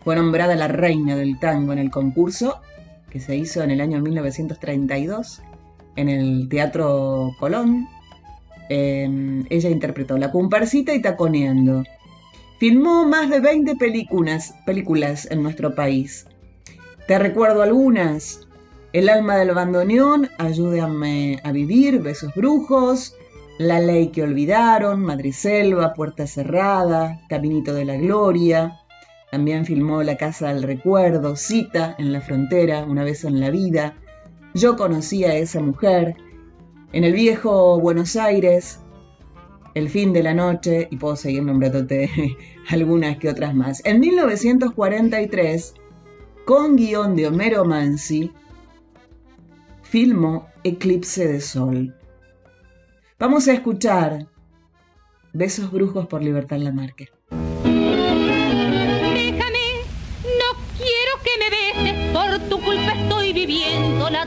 Fue 0.02 0.16
nombrada 0.16 0.54
la 0.54 0.68
reina 0.68 1.14
del 1.14 1.38
tango 1.38 1.74
en 1.74 1.78
el 1.78 1.90
concurso 1.90 2.62
que 3.10 3.20
se 3.20 3.36
hizo 3.36 3.62
en 3.62 3.70
el 3.70 3.82
año 3.82 4.00
1932 4.00 5.42
en 5.96 6.08
el 6.08 6.48
Teatro 6.48 7.30
Colón. 7.38 7.88
Em, 8.68 9.44
ella 9.50 9.70
interpretó 9.70 10.16
La 10.18 10.30
Comparsita 10.30 10.94
y 10.94 11.02
Taconeando. 11.02 11.84
Filmó 12.58 13.04
más 13.06 13.28
de 13.28 13.40
20 13.40 13.76
películas, 13.76 14.54
películas 14.64 15.28
en 15.30 15.42
nuestro 15.42 15.74
país. 15.74 16.26
Te 17.06 17.18
recuerdo 17.18 17.62
algunas. 17.62 18.46
El 18.92 19.08
alma 19.08 19.36
del 19.36 19.52
bandoneón, 19.52 20.28
Ayúdame 20.38 21.40
a 21.44 21.50
vivir, 21.50 22.00
Besos 22.00 22.32
brujos, 22.34 23.16
La 23.58 23.80
ley 23.80 24.08
que 24.08 24.22
olvidaron, 24.22 25.00
Madriselva, 25.00 25.94
Puerta 25.94 26.26
cerrada, 26.26 27.20
Caminito 27.28 27.74
de 27.74 27.84
la 27.84 27.96
Gloria. 27.96 28.78
También 29.30 29.64
filmó 29.64 30.02
La 30.02 30.16
casa 30.16 30.52
del 30.52 30.62
recuerdo, 30.62 31.36
Cita 31.36 31.96
en 31.98 32.12
la 32.12 32.20
frontera, 32.20 32.84
Una 32.84 33.02
vez 33.02 33.24
en 33.24 33.40
la 33.40 33.50
vida, 33.50 33.96
yo 34.54 34.76
conocí 34.76 35.24
a 35.24 35.34
esa 35.34 35.60
mujer 35.60 36.16
en 36.92 37.04
el 37.04 37.12
viejo 37.12 37.80
Buenos 37.80 38.16
Aires, 38.16 38.80
el 39.74 39.88
fin 39.88 40.12
de 40.12 40.22
la 40.22 40.34
noche, 40.34 40.88
y 40.90 40.96
puedo 40.96 41.16
seguir 41.16 41.42
nombrándote 41.42 42.10
algunas 42.68 43.16
que 43.16 43.30
otras 43.30 43.54
más. 43.54 43.84
En 43.84 44.00
1943, 44.00 45.74
con 46.44 46.76
guion 46.76 47.16
de 47.16 47.28
Homero 47.28 47.64
Mansi, 47.64 48.30
filmó 49.82 50.48
Eclipse 50.64 51.26
de 51.26 51.40
Sol. 51.40 51.94
Vamos 53.18 53.48
a 53.48 53.54
escuchar 53.54 54.26
Besos 55.32 55.70
Brujos 55.70 56.06
por 56.06 56.22
Libertad 56.22 56.58
Lamarque. 56.58 57.08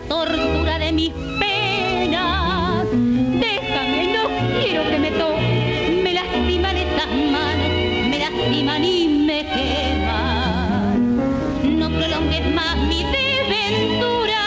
Tortura 0.08 0.80
de 0.80 0.92
mis 0.92 1.12
penas. 1.40 2.86
Déjame, 2.92 4.14
no 4.14 4.24
quiero 4.60 4.84
que 4.90 5.00
me 5.00 5.12
toque, 5.12 6.02
me 6.04 6.14
lastiman 6.14 6.78
estas 6.78 7.08
manos, 7.08 7.70
me 8.10 8.20
lastiman 8.20 8.84
y 8.84 9.08
me 9.28 9.46
queman. 9.56 11.18
No 11.80 11.90
prolongues 11.90 12.54
más 12.54 12.78
mi 12.78 13.04
desventura. 13.04 14.42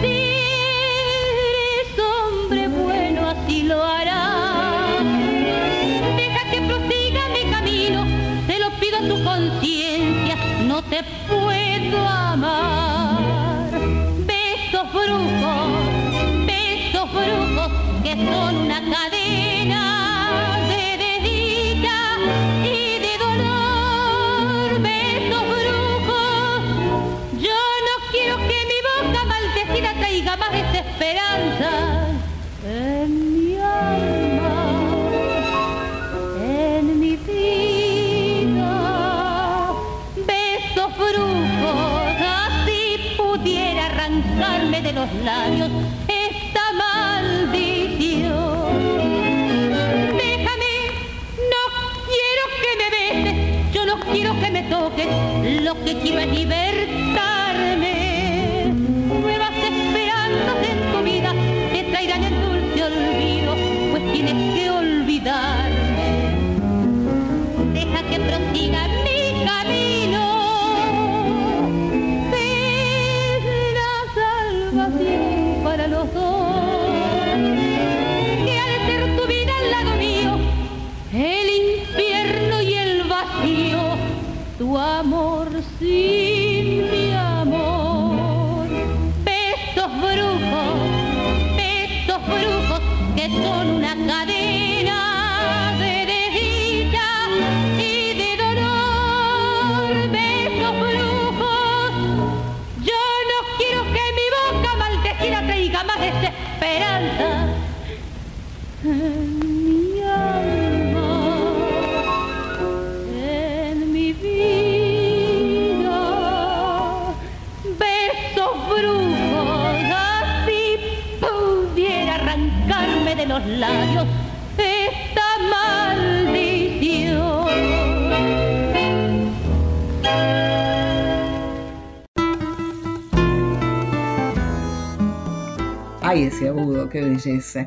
Si 0.00 0.12
eres 1.76 1.98
hombre 1.98 2.68
bueno, 2.68 3.28
así 3.28 3.62
lo 3.62 3.82
hará. 3.84 4.98
Deja 6.16 6.50
que 6.50 6.60
prosiga 6.62 7.22
mi 7.32 7.50
camino, 7.50 8.04
te 8.46 8.58
lo 8.58 8.70
pido 8.80 8.98
a 8.98 9.08
tu 9.08 9.24
conciencia, 9.24 10.36
no 10.66 10.82
te 10.82 11.02
puedo 11.28 11.98
amar. 12.08 12.99
Con 18.04 18.56
una 18.56 18.80
cadena 18.80 19.19
que 55.94 56.00
quiero 56.02 56.20
es 56.20 56.69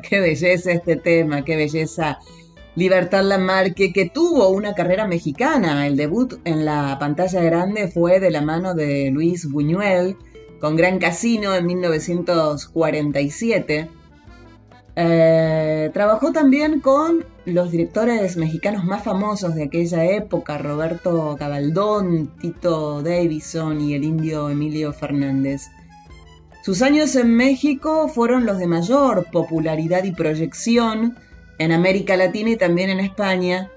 qué 0.08 0.20
belleza 0.20 0.72
este 0.72 0.96
tema, 0.96 1.44
qué 1.44 1.56
belleza. 1.56 2.18
Libertad 2.76 3.22
Lamarque, 3.22 3.92
que 3.92 4.10
tuvo 4.10 4.48
una 4.48 4.74
carrera 4.74 5.06
mexicana. 5.06 5.86
El 5.86 5.96
debut 5.96 6.40
en 6.44 6.64
la 6.64 6.96
pantalla 6.98 7.40
grande 7.40 7.86
fue 7.88 8.18
de 8.18 8.32
la 8.32 8.40
mano 8.40 8.74
de 8.74 9.12
Luis 9.12 9.48
Buñuel 9.48 10.16
con 10.60 10.74
Gran 10.76 10.98
Casino 10.98 11.54
en 11.54 11.66
1947. 11.66 13.88
Eh, 14.96 15.90
trabajó 15.92 16.32
también 16.32 16.80
con 16.80 17.24
los 17.44 17.70
directores 17.70 18.36
mexicanos 18.36 18.84
más 18.84 19.04
famosos 19.04 19.54
de 19.54 19.64
aquella 19.64 20.04
época, 20.04 20.58
Roberto 20.58 21.36
Cabaldón, 21.38 22.32
Tito 22.40 23.02
Davison 23.02 23.80
y 23.80 23.94
el 23.94 24.02
indio 24.04 24.50
Emilio 24.50 24.92
Fernández. 24.92 25.62
Sus 26.64 26.80
años 26.80 27.14
en 27.14 27.36
México 27.36 28.08
fueron 28.08 28.46
los 28.46 28.56
de 28.56 28.66
mayor 28.66 29.26
popularidad 29.30 30.04
y 30.04 30.12
proyección 30.12 31.14
en 31.58 31.72
América 31.72 32.16
Latina 32.16 32.48
y 32.48 32.56
también 32.56 32.88
en 32.88 33.00
España, 33.00 33.70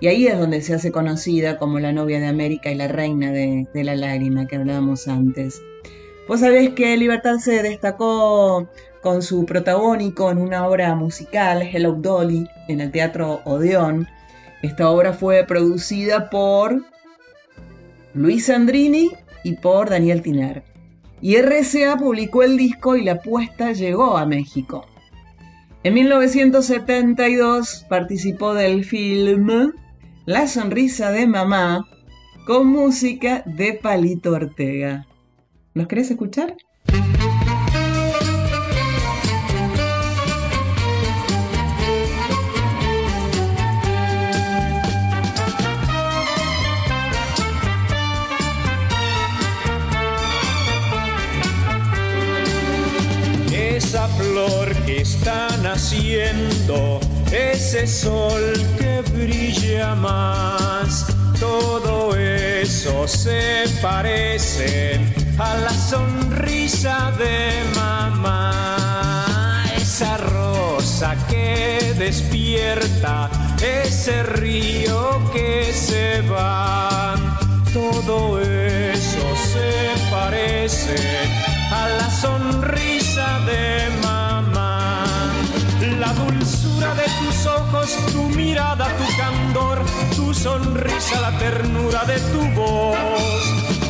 y 0.00 0.06
ahí 0.06 0.26
es 0.26 0.38
donde 0.38 0.62
se 0.62 0.72
hace 0.72 0.90
conocida 0.90 1.58
como 1.58 1.80
la 1.80 1.92
novia 1.92 2.18
de 2.18 2.28
América 2.28 2.70
y 2.70 2.76
la 2.76 2.88
reina 2.88 3.30
de, 3.30 3.68
la 3.74 3.94
lágrima 3.94 4.46
que 4.46 4.56
hablábamos 4.56 5.06
antes. 5.06 5.60
Vos 6.28 6.40
sabés 6.40 6.70
que 6.70 6.96
Libertad 6.96 7.36
se 7.40 7.62
destacó 7.62 8.70
con 9.02 9.20
su 9.20 9.44
protagónico 9.44 10.30
en 10.30 10.38
una 10.38 10.66
obra 10.66 10.94
musical, 10.94 11.60
Hello 11.60 11.92
Dolly, 11.92 12.48
en 12.68 12.80
el 12.80 12.90
Teatro 12.90 13.42
Odeón. 13.44 14.08
Esta 14.62 14.88
obra 14.88 15.12
fue 15.12 15.44
producida 15.44 16.30
por 16.30 16.86
Luis 18.14 18.46
Sandrini 18.46 19.10
y 19.44 19.56
por 19.56 19.90
Daniel 19.90 20.22
Tiner. 20.22 20.69
Y 21.22 21.36
RCA 21.36 21.96
publicó 21.96 22.42
el 22.42 22.56
disco 22.56 22.96
y 22.96 23.04
la 23.04 23.12
apuesta 23.12 23.72
llegó 23.72 24.16
a 24.16 24.26
México. 24.26 24.86
En 25.82 25.94
1972 25.94 27.86
participó 27.88 28.54
del 28.54 28.84
film 28.84 29.72
La 30.26 30.46
sonrisa 30.46 31.10
de 31.10 31.26
mamá 31.26 31.86
con 32.46 32.66
música 32.66 33.42
de 33.46 33.74
Palito 33.74 34.32
Ortega. 34.32 35.06
¿Nos 35.74 35.86
querés 35.86 36.10
escuchar? 36.10 36.56
Flor 55.00 55.02
que 55.02 55.02
está 55.02 55.48
naciendo, 55.62 57.00
ese 57.32 57.86
sol 57.86 58.52
que 58.78 59.02
brilla 59.12 59.94
más, 59.94 61.06
todo 61.38 62.14
eso 62.16 63.08
se 63.08 63.64
parece 63.80 65.00
a 65.38 65.54
la 65.56 65.72
sonrisa 65.72 67.12
de 67.18 67.62
mamá. 67.74 69.64
Esa 69.76 70.16
rosa 70.18 71.16
que 71.28 71.94
despierta, 71.98 73.30
ese 73.62 74.22
río 74.22 75.20
que 75.32 75.72
se 75.72 76.20
va, 76.22 77.16
todo 77.72 78.40
eso 78.40 79.36
se 79.52 80.10
parece 80.10 80.96
a 81.70 81.88
la 81.88 82.10
sonrisa 82.10 83.38
de 83.46 83.88
mamá. 84.02 84.19
La 86.00 86.14
dulzura 86.14 86.94
de 86.94 87.04
tus 87.20 87.44
ojos, 87.44 87.94
tu 88.10 88.22
mirada, 88.30 88.86
tu 88.96 89.04
candor, 89.18 89.84
tu 90.16 90.32
sonrisa, 90.32 91.20
la 91.20 91.38
ternura 91.38 92.04
de 92.04 92.18
tu 92.32 92.40
voz. 92.58 92.96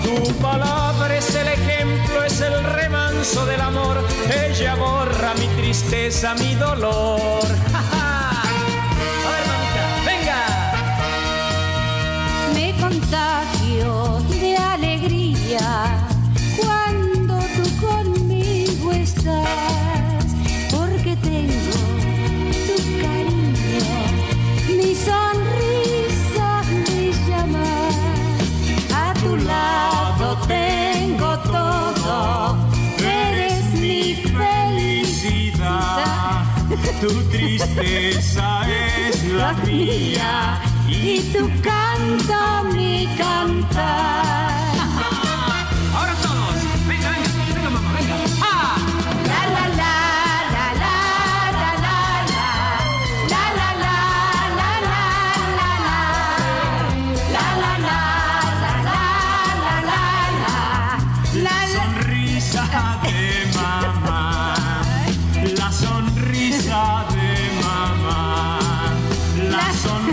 Tu 0.03 0.35
palabra 0.41 1.17
es 1.17 1.33
el 1.37 1.47
ejemplo, 1.47 2.25
es 2.25 2.41
el 2.41 2.65
remanso 2.65 3.47
del 3.47 3.61
amor. 3.61 3.97
Ella 4.45 4.75
borra 4.75 5.35
mi 5.39 5.47
tristeza, 5.63 6.35
mi 6.35 6.57
dolor. 6.57 7.45
A 7.75 8.43
ver, 9.31 9.47
venga. 10.05 10.43
Me 12.55 12.75
contagio 12.81 14.19
de 14.31 14.57
alegría 14.57 15.90
Tu 37.01 37.09
tristeza 37.31 38.63
es 38.69 39.25
la 39.33 39.55
mía 39.65 40.61
y 40.87 41.21
tu 41.33 41.49
canto 41.63 42.65
mi 42.75 43.09
cantar. 43.17 44.21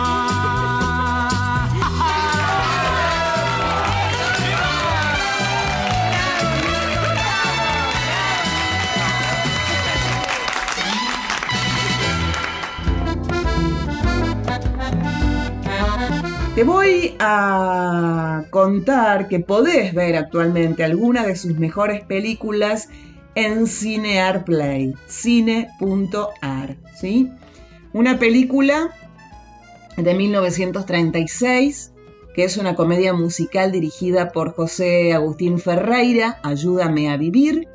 Te 16.56 16.64
voy 16.64 17.16
a 17.20 18.46
contar 18.50 19.28
que 19.28 19.42
podés 19.42 19.94
ver 19.94 20.16
actualmente 20.16 20.86
alguna 20.86 21.26
de 21.26 21.36
sus 21.36 21.58
mejores 21.60 22.06
películas 22.06 22.88
en 23.36 23.68
Cinear 23.68 24.46
Play, 24.46 24.94
cine.ar, 25.08 26.78
¿sí? 26.94 27.30
Una 27.96 28.20
película 28.20 28.90
de 29.96 30.14
1936, 30.14 31.94
que 32.34 32.44
es 32.44 32.58
una 32.58 32.76
comedia 32.76 33.14
musical 33.14 33.72
dirigida 33.72 34.34
por 34.34 34.54
José 34.54 35.14
Agustín 35.14 35.60
Ferreira, 35.60 36.38
Ayúdame 36.44 37.10
a 37.10 37.16
Vivir. 37.16 37.70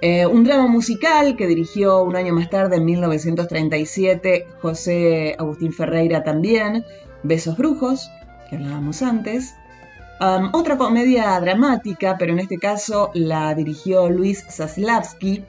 Eh, 0.00 0.26
un 0.26 0.42
drama 0.42 0.66
musical 0.66 1.36
que 1.36 1.46
dirigió 1.46 2.02
un 2.02 2.16
año 2.16 2.34
más 2.34 2.50
tarde, 2.50 2.78
en 2.78 2.84
1937, 2.86 4.48
José 4.60 5.36
Agustín 5.38 5.72
Ferreira 5.72 6.24
también, 6.24 6.84
Besos 7.22 7.56
Brujos, 7.56 8.10
que 8.48 8.56
hablábamos 8.56 9.00
antes. 9.00 9.54
Um, 10.20 10.50
otra 10.52 10.76
comedia 10.76 11.38
dramática, 11.38 12.16
pero 12.18 12.32
en 12.32 12.40
este 12.40 12.58
caso 12.58 13.12
la 13.14 13.54
dirigió 13.54 14.10
Luis 14.10 14.44
Zaslavsky, 14.50 15.44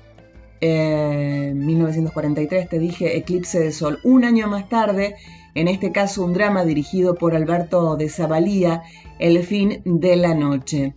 en 0.61 1.65
1943 1.65 2.69
te 2.69 2.79
dije 2.79 3.17
Eclipse 3.17 3.59
de 3.59 3.71
Sol. 3.71 3.99
Un 4.03 4.23
año 4.23 4.47
más 4.47 4.69
tarde, 4.69 5.15
en 5.55 5.67
este 5.67 5.91
caso 5.91 6.23
un 6.23 6.33
drama 6.33 6.63
dirigido 6.63 7.15
por 7.15 7.35
Alberto 7.35 7.95
de 7.97 8.09
Zavalía, 8.09 8.83
El 9.19 9.43
fin 9.43 9.81
de 9.83 10.15
la 10.15 10.33
noche. 10.35 10.95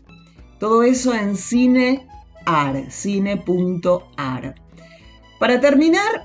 Todo 0.61 0.83
eso 0.83 1.15
en 1.15 1.37
cine.ar, 1.37 2.91
cine.ar. 2.91 4.55
Para 5.41 5.61
terminar, 5.61 6.25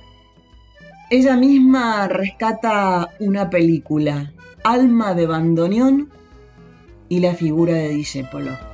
ella 1.09 1.35
misma 1.35 2.07
rescata 2.07 3.09
una 3.19 3.49
película, 3.49 4.33
Alma 4.63 5.13
de 5.13 5.25
Bandoneón 5.25 6.09
y 7.07 7.19
la 7.19 7.33
figura 7.33 7.73
de 7.73 7.89
Discepolo. 7.89 8.68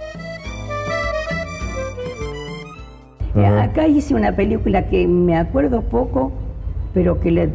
Acá 3.43 3.87
hice 3.87 4.15
una 4.15 4.31
película 4.31 4.85
que 4.85 5.07
me 5.07 5.35
acuerdo 5.35 5.81
poco, 5.81 6.31
pero 6.93 7.19
que 7.19 7.31
le 7.31 7.49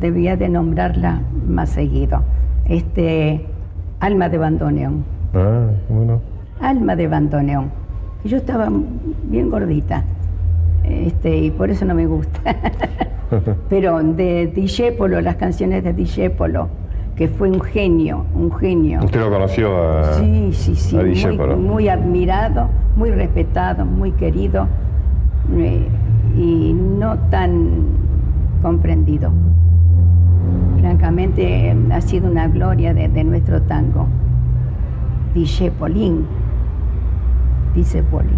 debía 0.00 0.36
de 0.36 0.48
nombrarla 0.48 1.20
más 1.46 1.70
seguido. 1.70 2.22
Este, 2.64 3.44
Alma 4.00 4.30
de 4.30 4.38
Bandoneón. 4.38 5.04
Ah, 5.34 5.66
bueno. 5.90 6.20
Alma 6.60 6.96
de 6.96 7.06
Bandoneón. 7.06 7.70
Yo 8.24 8.38
estaba 8.38 8.70
bien 9.24 9.50
gordita. 9.50 10.04
Este, 10.84 11.36
y 11.36 11.50
por 11.50 11.70
eso 11.70 11.84
no 11.84 11.94
me 11.94 12.06
gusta. 12.06 12.40
pero 13.68 14.02
de 14.02 14.46
Dijépolo, 14.46 15.20
las 15.20 15.36
canciones 15.36 15.84
de 15.84 15.92
Dijépolo, 15.92 16.68
que 17.14 17.28
fue 17.28 17.50
un 17.50 17.60
genio, 17.60 18.24
un 18.34 18.50
genio. 18.52 19.00
¿Usted 19.04 19.20
lo 19.20 19.30
conoció 19.30 19.98
a 19.98 20.14
Sí, 20.14 20.50
sí, 20.54 20.74
sí. 20.74 20.96
muy 21.58 21.88
admirado, 21.88 22.70
muy 22.96 23.10
respetado, 23.10 23.84
muy 23.84 24.12
querido 24.12 24.66
y 26.36 26.72
no 26.72 27.18
tan 27.30 27.96
comprendido. 28.62 29.30
Francamente, 30.80 31.74
ha 31.92 32.00
sido 32.00 32.30
una 32.30 32.48
gloria 32.48 32.94
de, 32.94 33.24
nuestro 33.24 33.62
tango. 33.62 34.06
Dice 35.34 35.70
Polín, 35.70 36.26
dice 37.74 38.02
Polín. 38.02 38.35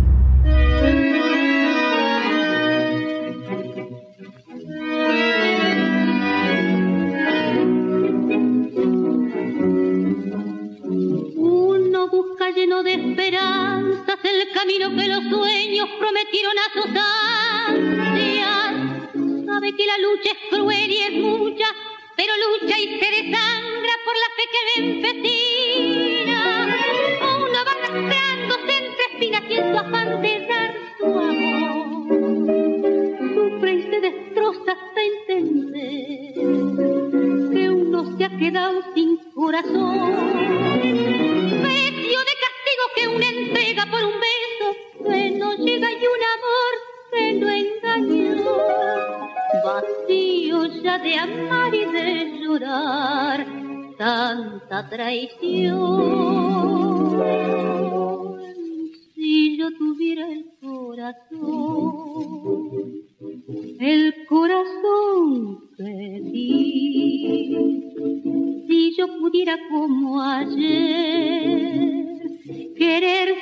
Querer 72.88 73.37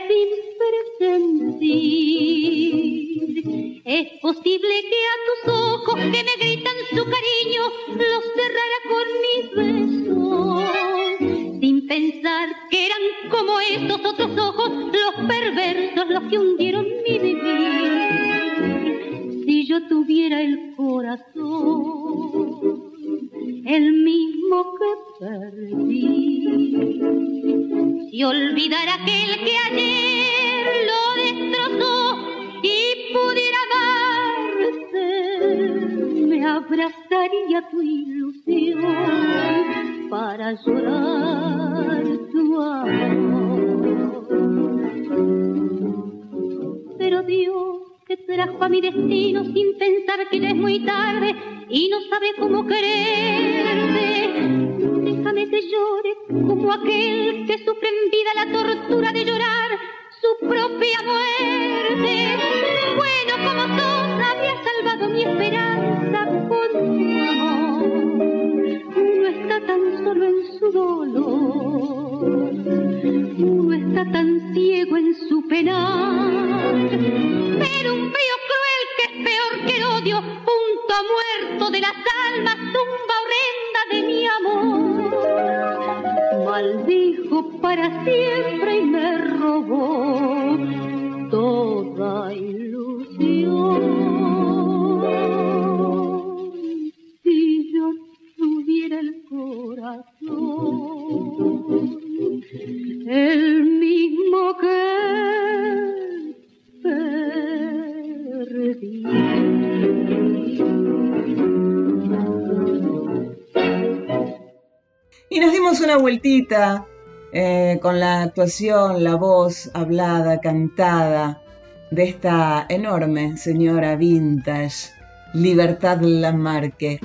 dimos 115.66 115.80
una 115.80 115.96
vueltita 115.96 116.86
eh, 117.32 117.80
con 117.82 117.98
la 117.98 118.22
actuación, 118.22 119.02
la 119.02 119.16
voz 119.16 119.68
hablada, 119.74 120.40
cantada 120.40 121.42
de 121.90 122.04
esta 122.04 122.66
enorme 122.68 123.36
señora 123.36 123.96
vintage, 123.96 124.90
Libertad 125.34 125.98
Lamarque. 126.02 127.00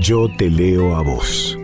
Yo 0.00 0.26
te 0.38 0.48
leo 0.48 0.96
a 0.96 1.02
vos. 1.02 1.57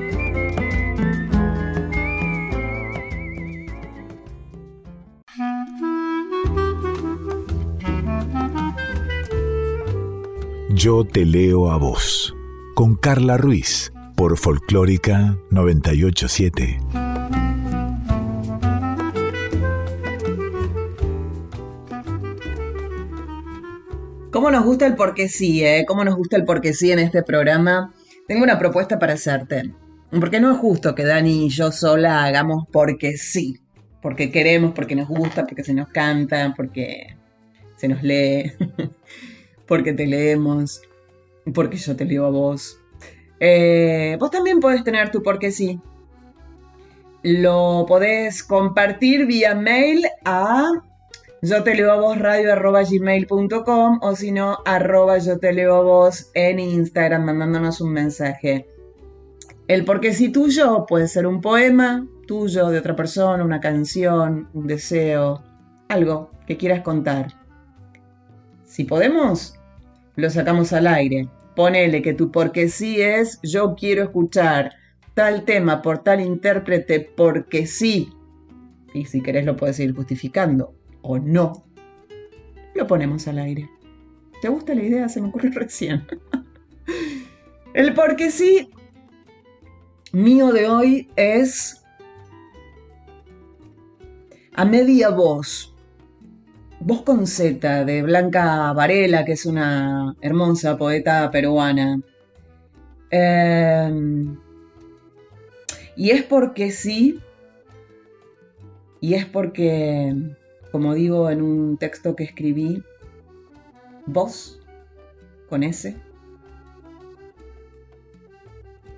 Yo 10.85 11.03
te 11.03 11.24
leo 11.24 11.70
a 11.70 11.78
vos. 11.78 12.37
Con 12.74 12.95
Carla 12.95 13.39
Ruiz 13.39 13.91
por 14.16 14.37
Folclórica 14.37 15.39
987. 15.51 16.78
¿Cómo 24.30 24.51
nos 24.51 24.62
gusta 24.66 24.87
el 24.87 24.95
porque 24.95 25.30
sí, 25.30 25.64
eh? 25.64 25.87
¿Cómo 25.89 26.05
nos 26.05 26.16
gusta 26.16 26.37
el 26.37 26.45
porque 26.45 26.74
sí 26.74 26.93
en 26.93 26.99
este 26.99 27.22
programa? 27.22 27.95
Tengo 28.28 28.43
una 28.43 28.59
propuesta 28.59 28.99
para 28.99 29.14
hacerte. 29.14 29.72
Porque 30.11 30.39
no 30.39 30.53
es 30.53 30.59
justo 30.59 30.95
que 30.95 31.05
Dani 31.07 31.47
y 31.47 31.49
yo 31.49 31.72
sola 31.72 32.24
hagamos 32.24 32.66
porque 32.70 33.16
sí. 33.16 33.59
Porque 34.03 34.30
queremos, 34.30 34.74
porque 34.74 34.97
nos 34.97 35.09
gusta, 35.09 35.47
porque 35.47 35.64
se 35.64 35.72
nos 35.72 35.89
canta, 35.89 36.53
porque 36.55 37.16
se 37.76 37.89
nos 37.89 38.03
lee, 38.03 38.53
porque 39.66 39.92
te 39.92 40.06
leemos, 40.06 40.82
porque 41.54 41.76
yo 41.76 41.96
te 41.96 42.04
leo 42.04 42.26
a 42.26 42.30
vos. 42.30 42.80
Eh, 43.40 44.16
vos 44.20 44.30
también 44.30 44.60
podés 44.60 44.84
tener 44.84 45.10
tu 45.10 45.22
porque 45.22 45.50
sí. 45.50 45.80
Lo 47.22 47.84
podés 47.88 48.42
compartir 48.42 49.26
vía 49.26 49.54
mail 49.54 50.06
a 50.24 50.70
yo 51.44 51.62
te 51.62 51.74
leo 51.74 51.92
a 51.92 52.00
vos 52.00 52.18
radio 52.18 52.52
arroba 52.52 52.84
gmail.com 52.84 53.98
o 54.00 54.16
si 54.16 54.32
no 54.32 54.60
arroba 54.64 55.18
yo 55.18 55.38
te 55.38 55.52
leo 55.52 55.74
a 55.74 55.82
vos 55.82 56.30
en 56.32 56.58
Instagram 56.58 57.24
mandándonos 57.24 57.82
un 57.82 57.92
mensaje. 57.92 58.66
El 59.68 59.84
porque 59.84 60.14
sí 60.14 60.30
tuyo 60.32 60.86
puede 60.86 61.06
ser 61.06 61.26
un 61.26 61.42
poema 61.42 62.06
tuyo, 62.26 62.70
de 62.70 62.78
otra 62.78 62.96
persona, 62.96 63.44
una 63.44 63.60
canción, 63.60 64.48
un 64.54 64.66
deseo, 64.66 65.42
algo 65.88 66.30
que 66.46 66.56
quieras 66.56 66.80
contar. 66.80 67.43
Si 68.74 68.82
podemos, 68.82 69.54
lo 70.16 70.28
sacamos 70.30 70.72
al 70.72 70.88
aire. 70.88 71.28
Ponele 71.54 72.02
que 72.02 72.12
tu 72.12 72.32
porque 72.32 72.68
sí 72.68 73.00
es 73.00 73.38
yo 73.40 73.76
quiero 73.76 74.02
escuchar 74.02 74.72
tal 75.14 75.44
tema 75.44 75.80
por 75.80 75.98
tal 75.98 76.20
intérprete 76.20 76.98
porque 76.98 77.68
sí. 77.68 78.12
Y 78.92 79.04
si 79.04 79.20
querés 79.20 79.44
lo 79.44 79.56
puedes 79.56 79.78
ir 79.78 79.94
justificando 79.94 80.74
o 81.02 81.20
no. 81.20 81.64
Lo 82.74 82.84
ponemos 82.88 83.28
al 83.28 83.38
aire. 83.38 83.70
¿Te 84.42 84.48
gusta 84.48 84.74
la 84.74 84.82
idea? 84.82 85.08
Se 85.08 85.20
me 85.20 85.28
ocurre 85.28 85.50
recién. 85.54 86.04
El 87.74 87.94
porque 87.94 88.32
sí 88.32 88.70
mío 90.10 90.52
de 90.52 90.68
hoy 90.68 91.08
es 91.14 91.80
a 94.54 94.64
media 94.64 95.10
voz. 95.10 95.73
Con 97.05 97.26
Z 97.26 97.85
de 97.85 98.03
Blanca 98.03 98.72
Varela, 98.72 99.26
que 99.26 99.32
es 99.32 99.45
una 99.45 100.16
hermosa 100.22 100.78
poeta 100.78 101.30
peruana. 101.30 102.01
Eh, 103.11 104.24
y 105.97 106.11
es 106.11 106.22
porque 106.22 106.70
sí, 106.70 107.20
y 109.01 109.14
es 109.14 109.26
porque, 109.26 110.14
como 110.72 110.95
digo 110.95 111.28
en 111.28 111.43
un 111.43 111.76
texto 111.76 112.16
que 112.16 112.24
escribí, 112.24 112.82
vos, 114.07 114.61
con 115.51 115.62
S, 115.62 115.95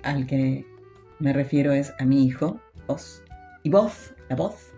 al 0.03 0.25
que 0.25 0.65
me 1.19 1.33
refiero 1.33 1.73
es 1.73 1.93
a 1.99 2.05
mi 2.05 2.25
hijo, 2.25 2.59
vos, 2.87 3.21
y 3.63 3.69
voz, 3.69 4.13
la 4.29 4.37
voz, 4.37 4.71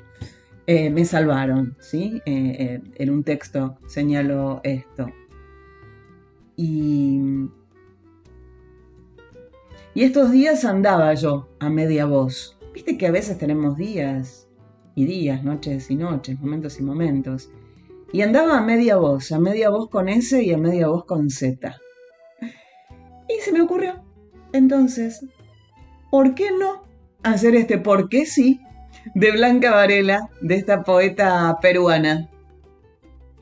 eh, 0.72 0.92
me 0.92 1.04
salvaron, 1.04 1.76
¿sí? 1.80 2.22
Eh, 2.28 2.56
eh, 2.60 2.82
en 2.98 3.10
un 3.10 3.24
texto 3.24 3.80
señaló 3.88 4.62
esto. 4.64 5.08
Y, 6.56 7.20
y 9.96 10.04
estos 10.04 10.30
días 10.30 10.66
andaba 10.66 11.12
yo 11.16 11.50
a 11.60 11.72
media 11.72 12.06
voz. 12.06 12.56
Viste 12.72 13.00
que 13.00 13.08
a 13.08 13.12
veces 13.12 13.40
tenemos 13.40 13.78
días 13.78 14.48
y 14.94 15.06
días, 15.06 15.44
noches 15.44 15.90
y 15.90 15.96
noches, 15.96 16.40
momentos 16.40 16.80
y 16.80 16.84
momentos. 16.84 17.50
Y 18.14 18.22
andaba 18.22 18.60
a 18.60 18.62
media 18.62 18.98
voz, 18.98 19.32
a 19.32 19.40
media 19.40 19.72
voz 19.72 19.90
con 19.90 20.08
S 20.08 20.40
y 20.40 20.54
a 20.54 20.60
media 20.60 20.88
voz 20.88 21.04
con 21.06 21.32
Z. 21.32 21.82
Y 23.28 23.42
se 23.42 23.52
me 23.52 23.62
ocurrió, 23.62 24.04
entonces, 24.54 25.26
¿por 26.12 26.36
qué 26.36 26.52
no 26.52 26.84
hacer 27.24 27.56
este 27.56 27.80
por 27.80 28.08
qué 28.08 28.28
sí 28.28 28.62
de 29.16 29.32
Blanca 29.32 29.72
Varela, 29.72 30.30
de 30.42 30.56
esta 30.56 30.84
poeta 30.84 31.58
peruana? 31.62 32.30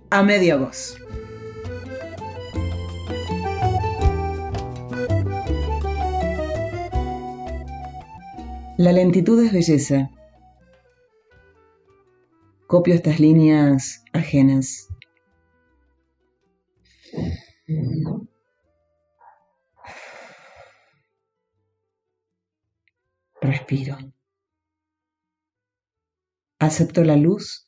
A 0.09 0.23
media 0.23 0.55
voz. 0.55 0.97
La 8.77 8.91
lentitud 8.91 9.43
es 9.43 9.51
belleza. 9.51 10.09
Copio 12.67 12.93
estas 12.93 13.19
líneas 13.19 14.03
ajenas. 14.13 14.87
Respiro. 23.41 23.97
Acepto 26.59 27.03
la 27.03 27.15
luz 27.15 27.67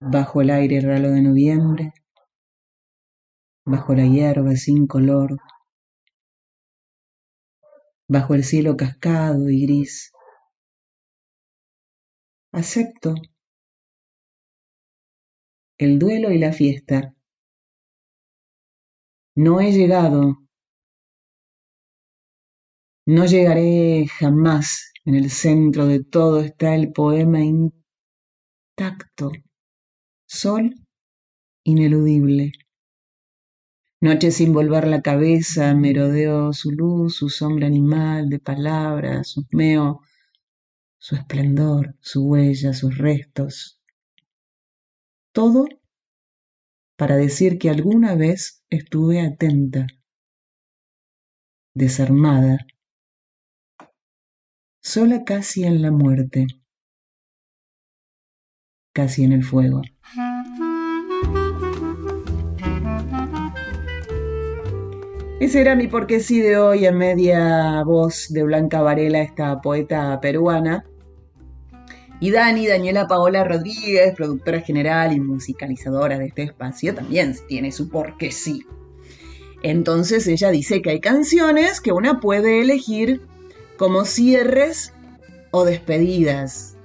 bajo 0.00 0.40
el 0.40 0.50
aire 0.50 0.80
ralo 0.80 1.10
de 1.10 1.22
noviembre, 1.22 1.92
bajo 3.64 3.94
la 3.94 4.04
hierba 4.04 4.56
sin 4.56 4.88
color, 4.88 5.36
bajo 8.08 8.34
el 8.34 8.42
cielo 8.42 8.76
cascado 8.76 9.48
y 9.48 9.62
gris. 9.62 10.10
Acepto 12.52 13.14
el 15.78 16.00
duelo 16.00 16.32
y 16.32 16.38
la 16.38 16.52
fiesta. 16.52 17.14
No 19.36 19.60
he 19.60 19.70
llegado, 19.70 20.38
no 23.06 23.24
llegaré 23.24 24.08
jamás. 24.08 24.89
En 25.04 25.14
el 25.14 25.30
centro 25.30 25.86
de 25.86 26.04
todo 26.04 26.40
está 26.40 26.74
el 26.74 26.92
poema 26.92 27.40
intacto, 27.40 29.32
sol 30.26 30.74
ineludible. 31.64 32.52
Noche 34.02 34.30
sin 34.30 34.52
volver 34.52 34.86
la 34.86 35.00
cabeza, 35.00 35.74
merodeo 35.74 36.52
su 36.52 36.70
luz, 36.70 37.16
su 37.16 37.28
sombra 37.30 37.66
animal 37.66 38.28
de 38.28 38.38
palabras, 38.40 39.28
su 39.28 39.46
meo, 39.52 40.00
su 40.98 41.16
esplendor, 41.16 41.96
su 42.00 42.26
huella, 42.26 42.74
sus 42.74 42.98
restos. 42.98 43.80
Todo 45.32 45.66
para 46.96 47.16
decir 47.16 47.58
que 47.58 47.70
alguna 47.70 48.14
vez 48.16 48.62
estuve 48.68 49.22
atenta, 49.22 49.86
desarmada, 51.74 52.66
sola 54.80 55.24
casi 55.24 55.64
en 55.64 55.82
la 55.82 55.90
muerte, 55.90 56.46
casi 58.94 59.24
en 59.24 59.32
el 59.32 59.44
fuego. 59.44 59.82
Ese 65.38 65.60
era 65.60 65.74
mi 65.74 65.86
porque 65.86 66.20
sí 66.20 66.40
de 66.40 66.58
hoy 66.58 66.86
a 66.86 66.92
media 66.92 67.82
voz 67.82 68.26
de 68.30 68.42
Blanca 68.42 68.82
Varela, 68.82 69.22
esta 69.22 69.60
poeta 69.60 70.18
peruana. 70.20 70.84
Y 72.20 72.30
Dani, 72.30 72.66
Daniela 72.66 73.06
Paola 73.06 73.44
Rodríguez, 73.44 74.14
productora 74.14 74.60
general 74.60 75.14
y 75.14 75.20
musicalizadora 75.20 76.18
de 76.18 76.26
este 76.26 76.42
espacio, 76.42 76.94
también 76.94 77.34
tiene 77.48 77.72
su 77.72 77.88
porque 77.88 78.30
sí. 78.30 78.66
Entonces 79.62 80.26
ella 80.26 80.50
dice 80.50 80.82
que 80.82 80.90
hay 80.90 81.00
canciones 81.00 81.80
que 81.80 81.92
una 81.92 82.20
puede 82.20 82.60
elegir 82.60 83.22
como 83.80 84.04
cierres 84.04 84.92
o 85.52 85.64
despedidas. 85.64 86.76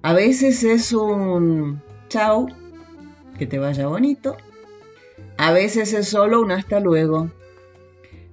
A 0.00 0.14
veces 0.14 0.64
es 0.64 0.94
un 0.94 1.82
chau, 2.08 2.48
que 3.38 3.46
te 3.46 3.58
vaya 3.58 3.86
bonito, 3.86 4.38
a 5.36 5.52
veces 5.52 5.92
es 5.92 6.08
solo 6.08 6.40
un 6.40 6.52
hasta 6.52 6.80
luego. 6.80 7.30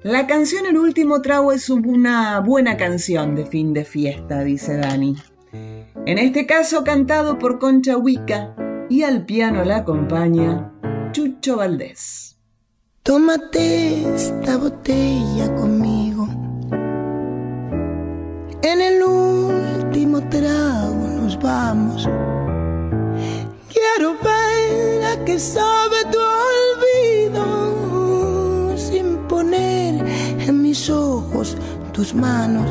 La 0.02 0.28
canción 0.28 0.66
El 0.66 0.78
último 0.78 1.22
trago 1.22 1.52
es 1.52 1.70
una 1.70 2.40
buena 2.40 2.78
canción 2.78 3.36
de 3.36 3.46
fin 3.46 3.74
de 3.74 3.84
fiesta, 3.84 4.42
dice 4.46 4.78
Dani. 4.78 5.18
En 6.06 6.18
este 6.18 6.46
caso 6.46 6.86
cantado 6.86 7.38
por 7.38 7.60
Concha 7.60 7.98
Huica 7.98 8.56
y 8.90 9.04
al 9.04 9.26
piano 9.26 9.66
la 9.66 9.80
acompaña 9.80 10.72
Chucho 11.12 11.58
Valdés. 11.58 12.38
Tómate 13.04 14.16
esta 14.16 14.56
botella 14.56 15.54
conmigo. 15.54 16.05
En 18.72 18.82
el 18.82 19.04
último 19.04 20.28
trago 20.28 21.08
nos 21.20 21.40
vamos. 21.40 22.10
Quiero 23.72 24.16
ver 24.24 25.04
a 25.04 25.24
qué 25.24 25.38
sabe 25.38 25.98
tu 26.12 26.18
en 30.48 30.62
mis 30.64 30.90
ojos 30.90 31.56
tus 31.94 32.16
manos. 32.16 32.70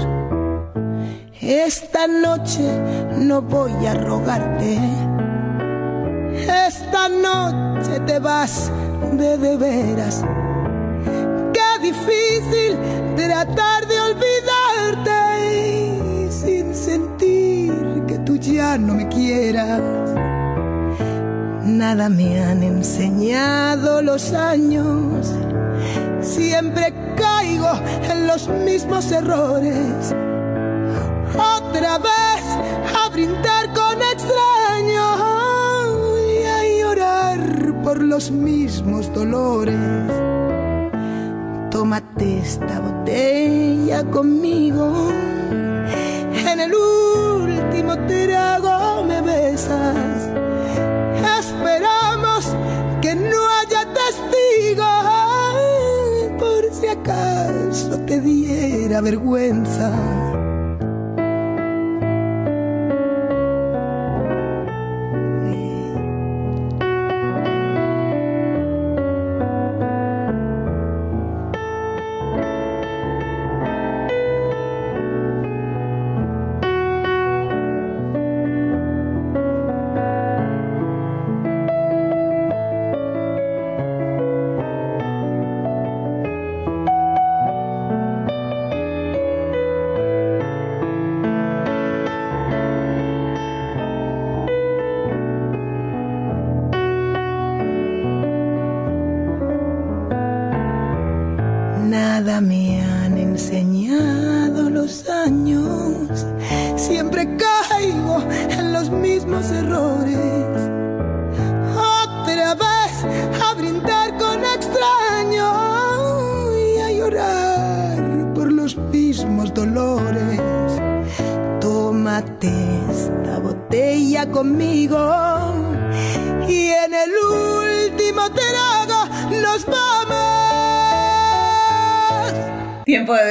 Esta 1.40 2.08
noche 2.08 2.62
no 3.18 3.40
voy 3.40 3.86
a 3.86 3.94
rogarte. 3.94 4.78
Esta 6.66 7.08
noche 7.08 8.00
te 8.00 8.18
vas 8.18 8.68
de 9.12 9.38
de 9.38 9.56
veras. 9.56 10.24
Qué 11.52 11.70
difícil 11.82 12.76
tratar 13.16 13.86
de 13.86 14.00
olvidarte 14.00 14.63
ya 18.46 18.78
no 18.78 18.94
me 18.94 19.08
quieras. 19.08 19.82
Nada 21.64 22.08
me 22.08 22.42
han 22.42 22.62
enseñado 22.62 24.02
los 24.02 24.32
años 24.32 25.34
siempre 26.24 26.92
caigo 27.16 27.70
en 28.10 28.26
los 28.26 28.48
mismos 28.48 29.10
errores. 29.12 30.14
Otra 31.34 31.98
vez 31.98 32.44
a 32.94 33.08
brindar 33.10 33.72
con 33.72 34.00
extraños 34.12 35.20
y 36.30 36.44
a 36.44 36.80
llorar 36.80 37.82
por 37.82 38.02
los 38.02 38.30
mismos 38.30 39.12
dolores. 39.12 39.76
Tómate 41.70 42.38
esta 42.38 42.80
botella 42.80 44.04
conmigo. 44.04 45.12
En 46.54 46.60
el 46.60 46.72
último 46.72 47.96
trago 48.06 49.02
me 49.02 49.20
besas. 49.22 50.30
Esperamos 51.40 52.46
que 53.02 53.16
no 53.16 53.40
haya 53.58 53.92
testigos 53.92 55.04
acaso 56.90 57.98
te 58.06 58.20
diera 58.20 59.00
vergüenza 59.00 59.90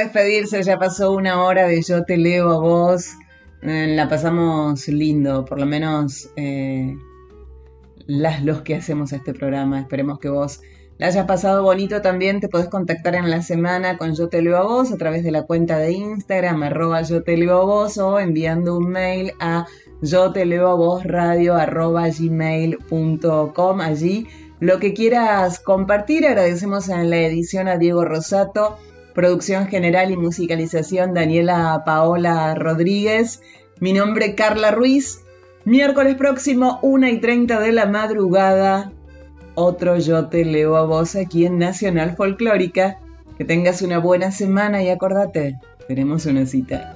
despedirse, 0.03 0.61
ya 0.63 0.77
pasó 0.77 1.11
una 1.11 1.43
hora 1.43 1.67
de 1.67 1.81
Yo 1.81 2.03
te 2.03 2.17
leo 2.17 2.51
a 2.51 2.59
vos. 2.59 3.11
Eh, 3.61 3.87
la 3.95 4.09
pasamos 4.09 4.87
lindo, 4.87 5.45
por 5.45 5.59
lo 5.59 5.65
menos 5.65 6.29
eh, 6.35 6.95
las 8.05 8.43
los 8.43 8.61
que 8.61 8.75
hacemos 8.75 9.13
este 9.13 9.33
programa. 9.33 9.79
Esperemos 9.79 10.19
que 10.19 10.29
vos 10.29 10.61
la 10.97 11.07
hayas 11.07 11.25
pasado 11.25 11.63
bonito 11.63 12.01
también. 12.01 12.39
Te 12.39 12.49
podés 12.49 12.67
contactar 12.67 13.15
en 13.15 13.29
la 13.29 13.41
semana 13.41 13.97
con 13.97 14.15
Yo 14.15 14.27
te 14.29 14.41
leo 14.41 14.57
a 14.57 14.63
vos 14.63 14.91
a 14.91 14.97
través 14.97 15.23
de 15.23 15.31
la 15.31 15.43
cuenta 15.43 15.77
de 15.77 15.93
Instagram, 15.93 16.63
arroba 16.63 17.01
Yo 17.01 17.23
te 17.23 17.37
leo 17.37 17.61
a 17.61 17.65
vos 17.65 17.97
o 17.97 18.19
enviando 18.19 18.77
un 18.77 18.89
mail 18.89 19.31
a 19.39 19.65
yo 20.01 20.33
te 20.33 20.45
leo 20.45 20.67
a 20.67 20.73
vos 20.73 21.05
radio 21.05 21.55
arroba 21.55 22.09
gmail.com. 22.09 23.79
Allí 23.79 24.27
lo 24.59 24.77
que 24.79 24.93
quieras 24.93 25.59
compartir. 25.59 26.25
Agradecemos 26.27 26.89
en 26.89 27.09
la 27.09 27.19
edición 27.19 27.69
a 27.69 27.77
Diego 27.77 28.03
Rosato 28.03 28.77
Producción 29.13 29.67
general 29.67 30.09
y 30.09 30.17
musicalización 30.17 31.13
Daniela 31.13 31.83
Paola 31.85 32.55
Rodríguez. 32.55 33.41
Mi 33.79 33.93
nombre 33.93 34.33
Carla 34.33 34.71
Ruiz. 34.71 35.21
Miércoles 35.65 36.15
próximo, 36.15 36.79
1 36.81 37.07
y 37.07 37.19
30 37.19 37.59
de 37.59 37.71
la 37.71 37.85
madrugada. 37.85 38.91
Otro 39.55 39.97
Yo 39.99 40.27
te 40.27 40.43
leo 40.43 40.75
a 40.75 40.85
vos 40.85 41.15
aquí 41.15 41.45
en 41.45 41.59
Nacional 41.59 42.15
Folclórica. 42.15 42.99
Que 43.37 43.45
tengas 43.45 43.81
una 43.83 43.99
buena 43.99 44.31
semana 44.31 44.83
y 44.83 44.89
acordate, 44.89 45.59
tenemos 45.87 46.25
una 46.25 46.45
cita. 46.45 46.95